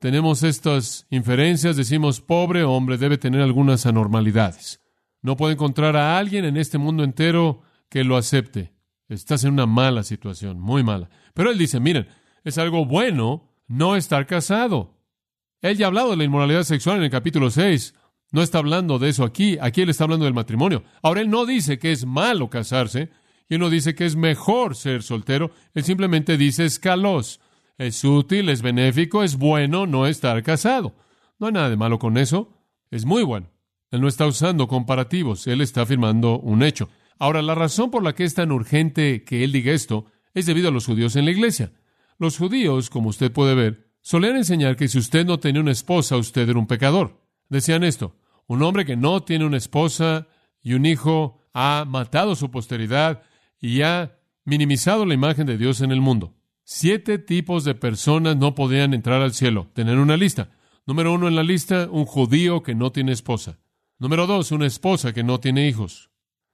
Tenemos 0.00 0.42
estas 0.42 1.06
inferencias, 1.10 1.76
decimos, 1.76 2.20
pobre 2.20 2.64
hombre, 2.64 2.98
debe 2.98 3.16
tener 3.16 3.40
algunas 3.40 3.86
anormalidades. 3.86 4.80
No 5.22 5.36
puede 5.36 5.54
encontrar 5.54 5.96
a 5.96 6.18
alguien 6.18 6.44
en 6.44 6.56
este 6.56 6.78
mundo 6.78 7.04
entero 7.04 7.62
que 7.88 8.04
lo 8.04 8.16
acepte. 8.16 8.72
Estás 9.10 9.42
en 9.42 9.54
una 9.54 9.66
mala 9.66 10.04
situación, 10.04 10.60
muy 10.60 10.84
mala. 10.84 11.10
Pero 11.34 11.50
él 11.50 11.58
dice, 11.58 11.80
miren, 11.80 12.06
es 12.44 12.58
algo 12.58 12.86
bueno 12.86 13.50
no 13.66 13.96
estar 13.96 14.26
casado. 14.26 14.94
Él 15.62 15.76
ya 15.76 15.86
ha 15.86 15.88
hablado 15.88 16.10
de 16.10 16.16
la 16.16 16.24
inmoralidad 16.24 16.62
sexual 16.62 16.98
en 16.98 17.02
el 17.02 17.10
capítulo 17.10 17.50
6. 17.50 17.94
No 18.30 18.40
está 18.40 18.58
hablando 18.58 19.00
de 19.00 19.08
eso 19.08 19.24
aquí. 19.24 19.58
Aquí 19.60 19.82
él 19.82 19.90
está 19.90 20.04
hablando 20.04 20.26
del 20.26 20.34
matrimonio. 20.34 20.84
Ahora, 21.02 21.22
él 21.22 21.28
no 21.28 21.44
dice 21.44 21.78
que 21.80 21.90
es 21.90 22.06
malo 22.06 22.48
casarse. 22.48 23.10
Y 23.48 23.58
no 23.58 23.68
dice 23.68 23.96
que 23.96 24.06
es 24.06 24.14
mejor 24.14 24.76
ser 24.76 25.02
soltero. 25.02 25.50
Él 25.74 25.82
simplemente 25.82 26.36
dice 26.36 26.64
es 26.64 26.78
calos. 26.78 27.40
Es 27.78 28.04
útil, 28.04 28.48
es 28.48 28.62
benéfico, 28.62 29.24
es 29.24 29.36
bueno 29.36 29.86
no 29.86 30.06
estar 30.06 30.40
casado. 30.44 30.94
No 31.40 31.48
hay 31.48 31.52
nada 31.54 31.68
de 31.68 31.76
malo 31.76 31.98
con 31.98 32.16
eso. 32.16 32.52
Es 32.92 33.04
muy 33.04 33.24
bueno. 33.24 33.50
Él 33.90 34.00
no 34.00 34.06
está 34.06 34.26
usando 34.26 34.68
comparativos. 34.68 35.48
Él 35.48 35.62
está 35.62 35.82
afirmando 35.82 36.38
un 36.38 36.62
hecho. 36.62 36.88
Ahora, 37.20 37.42
la 37.42 37.54
razón 37.54 37.90
por 37.90 38.02
la 38.02 38.14
que 38.14 38.24
es 38.24 38.34
tan 38.34 38.50
urgente 38.50 39.24
que 39.24 39.44
él 39.44 39.52
diga 39.52 39.72
esto 39.72 40.06
es 40.32 40.46
debido 40.46 40.68
a 40.68 40.72
los 40.72 40.86
judíos 40.86 41.16
en 41.16 41.26
la 41.26 41.30
iglesia. 41.30 41.70
Los 42.18 42.38
judíos, 42.38 42.88
como 42.88 43.10
usted 43.10 43.30
puede 43.30 43.54
ver, 43.54 43.92
solían 44.00 44.36
enseñar 44.36 44.74
que 44.74 44.88
si 44.88 44.98
usted 44.98 45.26
no 45.26 45.38
tenía 45.38 45.60
una 45.60 45.70
esposa, 45.70 46.16
usted 46.16 46.48
era 46.48 46.58
un 46.58 46.66
pecador. 46.66 47.22
Decían 47.50 47.84
esto, 47.84 48.16
un 48.46 48.62
hombre 48.62 48.86
que 48.86 48.96
no 48.96 49.22
tiene 49.22 49.44
una 49.44 49.58
esposa 49.58 50.28
y 50.62 50.72
un 50.72 50.86
hijo 50.86 51.42
ha 51.52 51.84
matado 51.86 52.34
su 52.36 52.50
posteridad 52.50 53.22
y 53.60 53.82
ha 53.82 54.18
minimizado 54.46 55.04
la 55.04 55.12
imagen 55.12 55.46
de 55.46 55.58
Dios 55.58 55.82
en 55.82 55.92
el 55.92 56.00
mundo. 56.00 56.34
Siete 56.64 57.18
tipos 57.18 57.64
de 57.64 57.74
personas 57.74 58.38
no 58.38 58.54
podían 58.54 58.94
entrar 58.94 59.20
al 59.20 59.34
cielo. 59.34 59.70
Tener 59.74 59.98
una 59.98 60.16
lista. 60.16 60.52
Número 60.86 61.12
uno 61.12 61.28
en 61.28 61.36
la 61.36 61.42
lista, 61.42 61.86
un 61.90 62.06
judío 62.06 62.62
que 62.62 62.74
no 62.74 62.92
tiene 62.92 63.12
esposa. 63.12 63.58
Número 63.98 64.26
dos, 64.26 64.52
una 64.52 64.66
esposa 64.66 65.12
que 65.12 65.22
no 65.22 65.38
tiene 65.38 65.68
hijos. 65.68 66.09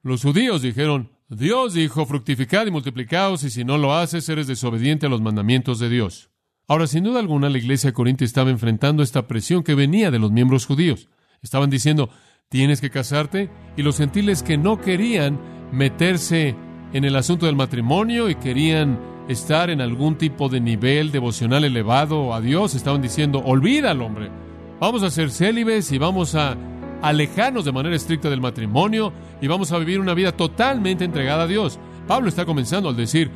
Los 0.07 0.21
judíos 0.23 0.61
dijeron, 0.61 1.11
Dios 1.27 1.73
dijo, 1.73 2.05
fructificad 2.05 2.65
y 2.65 2.71
multiplicaos, 2.71 3.43
y 3.43 3.49
si 3.49 3.65
no 3.65 3.77
lo 3.77 3.93
haces, 3.93 4.29
eres 4.29 4.47
desobediente 4.47 5.05
a 5.05 5.09
los 5.09 5.19
mandamientos 5.19 5.79
de 5.79 5.89
Dios. 5.89 6.29
Ahora, 6.65 6.87
sin 6.87 7.03
duda 7.03 7.19
alguna, 7.19 7.49
la 7.49 7.57
iglesia 7.57 7.91
corintia 7.91 8.23
estaba 8.23 8.49
enfrentando 8.49 9.03
esta 9.03 9.27
presión 9.27 9.63
que 9.63 9.75
venía 9.75 10.09
de 10.09 10.19
los 10.19 10.31
miembros 10.31 10.65
judíos. 10.65 11.09
Estaban 11.41 11.69
diciendo, 11.69 12.09
tienes 12.47 12.79
que 12.79 12.89
casarte, 12.89 13.49
y 13.75 13.83
los 13.83 13.97
gentiles 13.97 14.43
que 14.43 14.57
no 14.57 14.79
querían 14.79 15.41
meterse 15.73 16.55
en 16.93 17.03
el 17.03 17.17
asunto 17.17 17.45
del 17.45 17.57
matrimonio 17.57 18.29
y 18.29 18.35
querían 18.35 18.97
estar 19.27 19.69
en 19.69 19.81
algún 19.81 20.17
tipo 20.17 20.47
de 20.47 20.61
nivel 20.61 21.11
devocional 21.11 21.65
elevado 21.65 22.33
a 22.33 22.39
Dios, 22.39 22.75
estaban 22.75 23.01
diciendo, 23.01 23.43
olvídalo, 23.43 24.05
hombre, 24.05 24.31
vamos 24.79 25.03
a 25.03 25.11
ser 25.11 25.31
célibes 25.31 25.91
y 25.91 25.97
vamos 25.97 26.33
a 26.35 26.55
alejarnos 27.01 27.65
de 27.65 27.71
manera 27.71 27.95
estricta 27.95 28.29
del 28.29 28.41
matrimonio 28.41 29.13
y 29.41 29.47
vamos 29.47 29.71
a 29.71 29.77
vivir 29.77 29.99
una 29.99 30.13
vida 30.13 30.31
totalmente 30.31 31.05
entregada 31.05 31.43
a 31.43 31.47
Dios. 31.47 31.79
Pablo 32.07 32.29
está 32.29 32.45
comenzando 32.45 32.89
al 32.89 32.95
decir, 32.95 33.31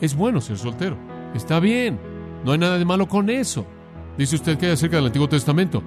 es 0.00 0.14
bueno 0.14 0.40
ser 0.40 0.58
soltero, 0.58 0.96
está 1.34 1.60
bien, 1.60 1.98
no 2.44 2.52
hay 2.52 2.58
nada 2.58 2.78
de 2.78 2.84
malo 2.84 3.08
con 3.08 3.30
eso. 3.30 3.66
Dice 4.16 4.36
usted 4.36 4.56
que 4.56 4.66
hay 4.66 4.72
acerca 4.72 4.96
del 4.96 5.06
Antiguo 5.06 5.28
Testamento. 5.28 5.82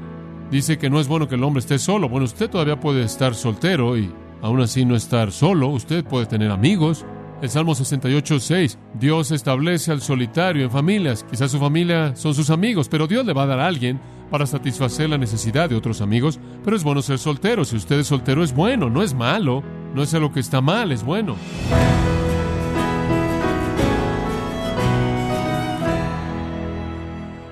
Dice 0.51 0.77
que 0.77 0.89
no 0.89 0.99
es 0.99 1.07
bueno 1.07 1.27
que 1.27 1.35
el 1.35 1.43
hombre 1.43 1.59
esté 1.59 1.79
solo. 1.79 2.09
Bueno, 2.09 2.25
usted 2.25 2.49
todavía 2.49 2.79
puede 2.79 3.03
estar 3.03 3.35
soltero 3.35 3.97
y 3.97 4.11
aún 4.41 4.61
así 4.61 4.85
no 4.85 4.95
estar 4.95 5.31
solo. 5.31 5.67
Usted 5.67 6.03
puede 6.03 6.25
tener 6.25 6.51
amigos. 6.51 7.05
El 7.41 7.49
Salmo 7.49 7.73
68, 7.73 8.37
6. 8.37 8.77
Dios 8.99 9.31
establece 9.31 9.93
al 9.93 10.01
solitario 10.01 10.65
en 10.65 10.71
familias. 10.71 11.23
Quizás 11.23 11.49
su 11.51 11.57
familia 11.57 12.13
son 12.17 12.35
sus 12.35 12.49
amigos, 12.49 12.89
pero 12.89 13.07
Dios 13.07 13.25
le 13.25 13.31
va 13.31 13.43
a 13.43 13.45
dar 13.47 13.61
a 13.61 13.67
alguien 13.67 14.01
para 14.29 14.45
satisfacer 14.45 15.09
la 15.09 15.17
necesidad 15.17 15.69
de 15.69 15.77
otros 15.77 16.01
amigos. 16.01 16.37
Pero 16.65 16.75
es 16.75 16.83
bueno 16.83 17.01
ser 17.01 17.17
soltero. 17.17 17.63
Si 17.63 17.77
usted 17.77 17.99
es 17.99 18.07
soltero 18.07 18.43
es 18.43 18.53
bueno, 18.53 18.89
no 18.89 19.01
es 19.01 19.13
malo. 19.13 19.63
No 19.95 20.03
es 20.03 20.13
algo 20.13 20.33
que 20.33 20.41
está 20.41 20.59
mal, 20.59 20.91
es 20.91 21.01
bueno. 21.01 21.37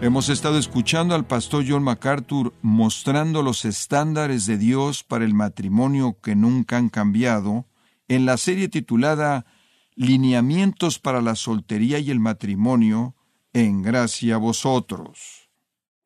Hemos 0.02 0.28
estado 0.28 0.58
escuchando 0.58 1.16
al 1.16 1.26
pastor 1.26 1.64
John 1.66 1.84
MacArthur 1.84 2.54
mostrando 2.62 3.42
los 3.42 3.64
estándares 3.64 4.46
de 4.46 4.58
Dios 4.58 5.06
para 5.06 5.24
el 5.24 5.34
matrimonio 5.34 6.18
que 6.22 6.36
nunca 6.36 6.76
han 6.76 6.90
cambiado 6.90 7.68
en 8.10 8.26
la 8.26 8.36
serie 8.36 8.68
titulada 8.68 9.46
Lineamientos 10.00 11.00
para 11.00 11.24
la 11.24 11.34
soltería 11.34 11.98
y 11.98 12.12
el 12.12 12.20
matrimonio, 12.20 13.16
en 13.52 13.82
gracia 13.82 14.36
a 14.36 14.38
vosotros. 14.38 15.50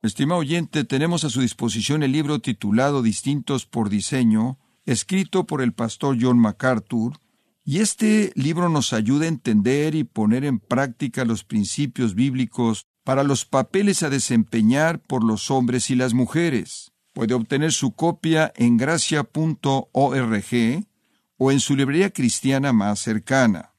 Estimado 0.01 0.39
oyente, 0.39 0.86
tenemos 0.86 1.25
a 1.25 1.30
su 1.30 1.41
disposición 1.41 2.01
el 2.01 2.13
libro 2.13 2.39
titulado 2.39 3.01
Distintos 3.01 3.65
por 3.65 3.89
Diseño, 3.89 4.60
escrito 4.86 5.45
por 5.45 5.62
el 5.62 5.73
pastor 5.73 6.15
John 6.21 6.39
MacArthur, 6.39 7.19
y 7.65 7.80
este 7.80 8.32
libro 8.36 8.69
nos 8.69 8.93
ayuda 8.93 9.25
a 9.25 9.27
entender 9.27 9.93
y 9.93 10.06
poner 10.06 10.45
en 10.45 10.60
práctica 10.60 11.25
los 11.25 11.43
principios 11.43 12.15
bíblicos 12.15 12.88
para 13.04 13.23
los 13.25 13.43
papeles 13.43 14.04
a 14.04 14.10
desempeñar 14.10 15.01
por 15.01 15.21
los 15.21 15.51
hombres 15.51 15.89
y 15.89 15.95
las 15.95 16.13
mujeres. 16.13 16.93
Puede 17.12 17.34
obtener 17.34 17.73
su 17.73 17.91
copia 17.91 18.54
en 18.56 18.77
gracia.org 18.77 19.25
o 21.36 21.51
en 21.51 21.60
su 21.60 21.75
librería 21.75 22.10
cristiana 22.12 22.71
más 22.71 22.99
cercana. 22.99 23.70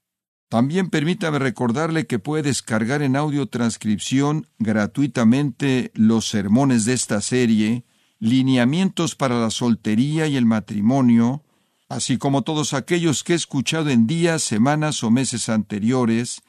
También 0.53 0.91
permítame 0.91 1.38
recordarle 1.38 2.07
que 2.07 2.19
puede 2.19 2.43
descargar 2.43 3.01
en 3.01 3.17
audio 3.17 3.47
transcripción 3.47 4.47
gratuitamente 4.59 5.91
los 5.95 6.29
sermones 6.29 6.85
de 6.85 6.93
esta 6.93 7.23
serie, 7.23 7.87
lineamientos 8.19 9.15
para 9.15 9.41
la 9.41 9.49
soltería 9.49 10.27
y 10.27 10.37
el 10.37 10.45
matrimonio, 10.45 11.43
así 11.88 12.19
como 12.19 12.43
todos 12.43 12.75
aquellos 12.75 13.25
que 13.25 13.33
he 13.33 13.37
escuchado 13.37 13.88
en 13.88 14.07
días, 14.07 14.43
semanas 14.43 15.03
o 15.03 15.11
meses 15.11 15.49
anteriores, 15.49 16.43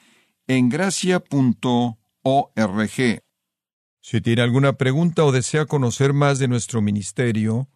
en 0.48 0.68
gracia.org 0.68 1.98
org. 2.24 3.24
Si 4.02 4.20
tiene 4.20 4.42
alguna 4.42 4.74
pregunta 4.74 5.24
o 5.24 5.32
desea 5.32 5.66
conocer 5.66 6.12
más 6.12 6.40
de 6.40 6.50
nuestro 6.50 6.82
ministerio, 6.82 7.70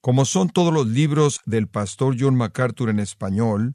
como 0.00 0.26
son 0.26 0.48
todos 0.48 0.72
los 0.72 0.86
libros 0.86 1.40
del 1.44 1.66
pastor 1.66 2.14
John 2.16 2.36
MacArthur 2.36 2.88
en 2.88 3.00
español, 3.00 3.74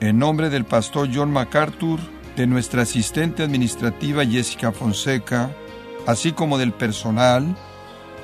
En 0.00 0.18
nombre 0.18 0.50
del 0.50 0.64
pastor 0.64 1.08
John 1.12 1.30
MacArthur, 1.32 2.00
de 2.36 2.46
nuestra 2.46 2.82
asistente 2.82 3.42
administrativa 3.42 4.24
Jessica 4.24 4.72
Fonseca, 4.72 5.50
así 6.06 6.32
como 6.32 6.58
del 6.58 6.72
personal, 6.72 7.56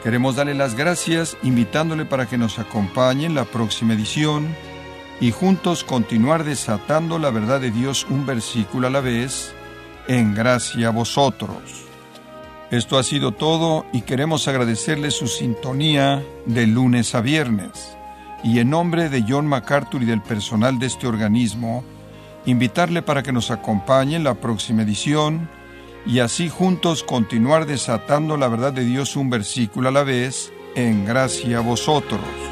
queremos 0.02 0.36
darle 0.36 0.54
las 0.54 0.74
gracias 0.74 1.36
invitándole 1.42 2.04
para 2.04 2.26
que 2.26 2.38
nos 2.38 2.58
acompañe 2.58 3.26
en 3.26 3.34
la 3.34 3.44
próxima 3.44 3.94
edición 3.94 4.48
y 5.20 5.30
juntos 5.30 5.84
continuar 5.84 6.44
desatando 6.44 7.18
la 7.18 7.30
verdad 7.30 7.60
de 7.60 7.70
Dios 7.70 8.06
un 8.08 8.26
versículo 8.26 8.88
a 8.88 8.90
la 8.90 9.00
vez 9.00 9.54
en 10.08 10.34
gracia 10.34 10.88
a 10.88 10.92
vosotros. 10.92 11.90
Esto 12.70 12.98
ha 12.98 13.02
sido 13.02 13.32
todo 13.32 13.84
y 13.92 14.02
queremos 14.02 14.48
agradecerle 14.48 15.10
su 15.10 15.26
sintonía 15.26 16.24
de 16.46 16.66
lunes 16.66 17.14
a 17.14 17.20
viernes. 17.20 17.96
Y 18.42 18.58
en 18.58 18.70
nombre 18.70 19.08
de 19.08 19.24
John 19.28 19.46
MacArthur 19.46 20.02
y 20.02 20.06
del 20.06 20.22
personal 20.22 20.78
de 20.78 20.86
este 20.86 21.06
organismo, 21.06 21.84
invitarle 22.46 23.02
para 23.02 23.22
que 23.22 23.32
nos 23.32 23.50
acompañe 23.50 24.16
en 24.16 24.24
la 24.24 24.34
próxima 24.34 24.82
edición 24.82 25.48
y 26.06 26.20
así 26.20 26.48
juntos 26.48 27.02
continuar 27.02 27.66
desatando 27.66 28.36
la 28.36 28.48
verdad 28.48 28.72
de 28.72 28.84
Dios 28.84 29.16
un 29.16 29.28
versículo 29.28 29.90
a 29.90 29.92
la 29.92 30.04
vez 30.04 30.52
en 30.74 31.04
gracia 31.04 31.58
a 31.58 31.60
vosotros. 31.60 32.49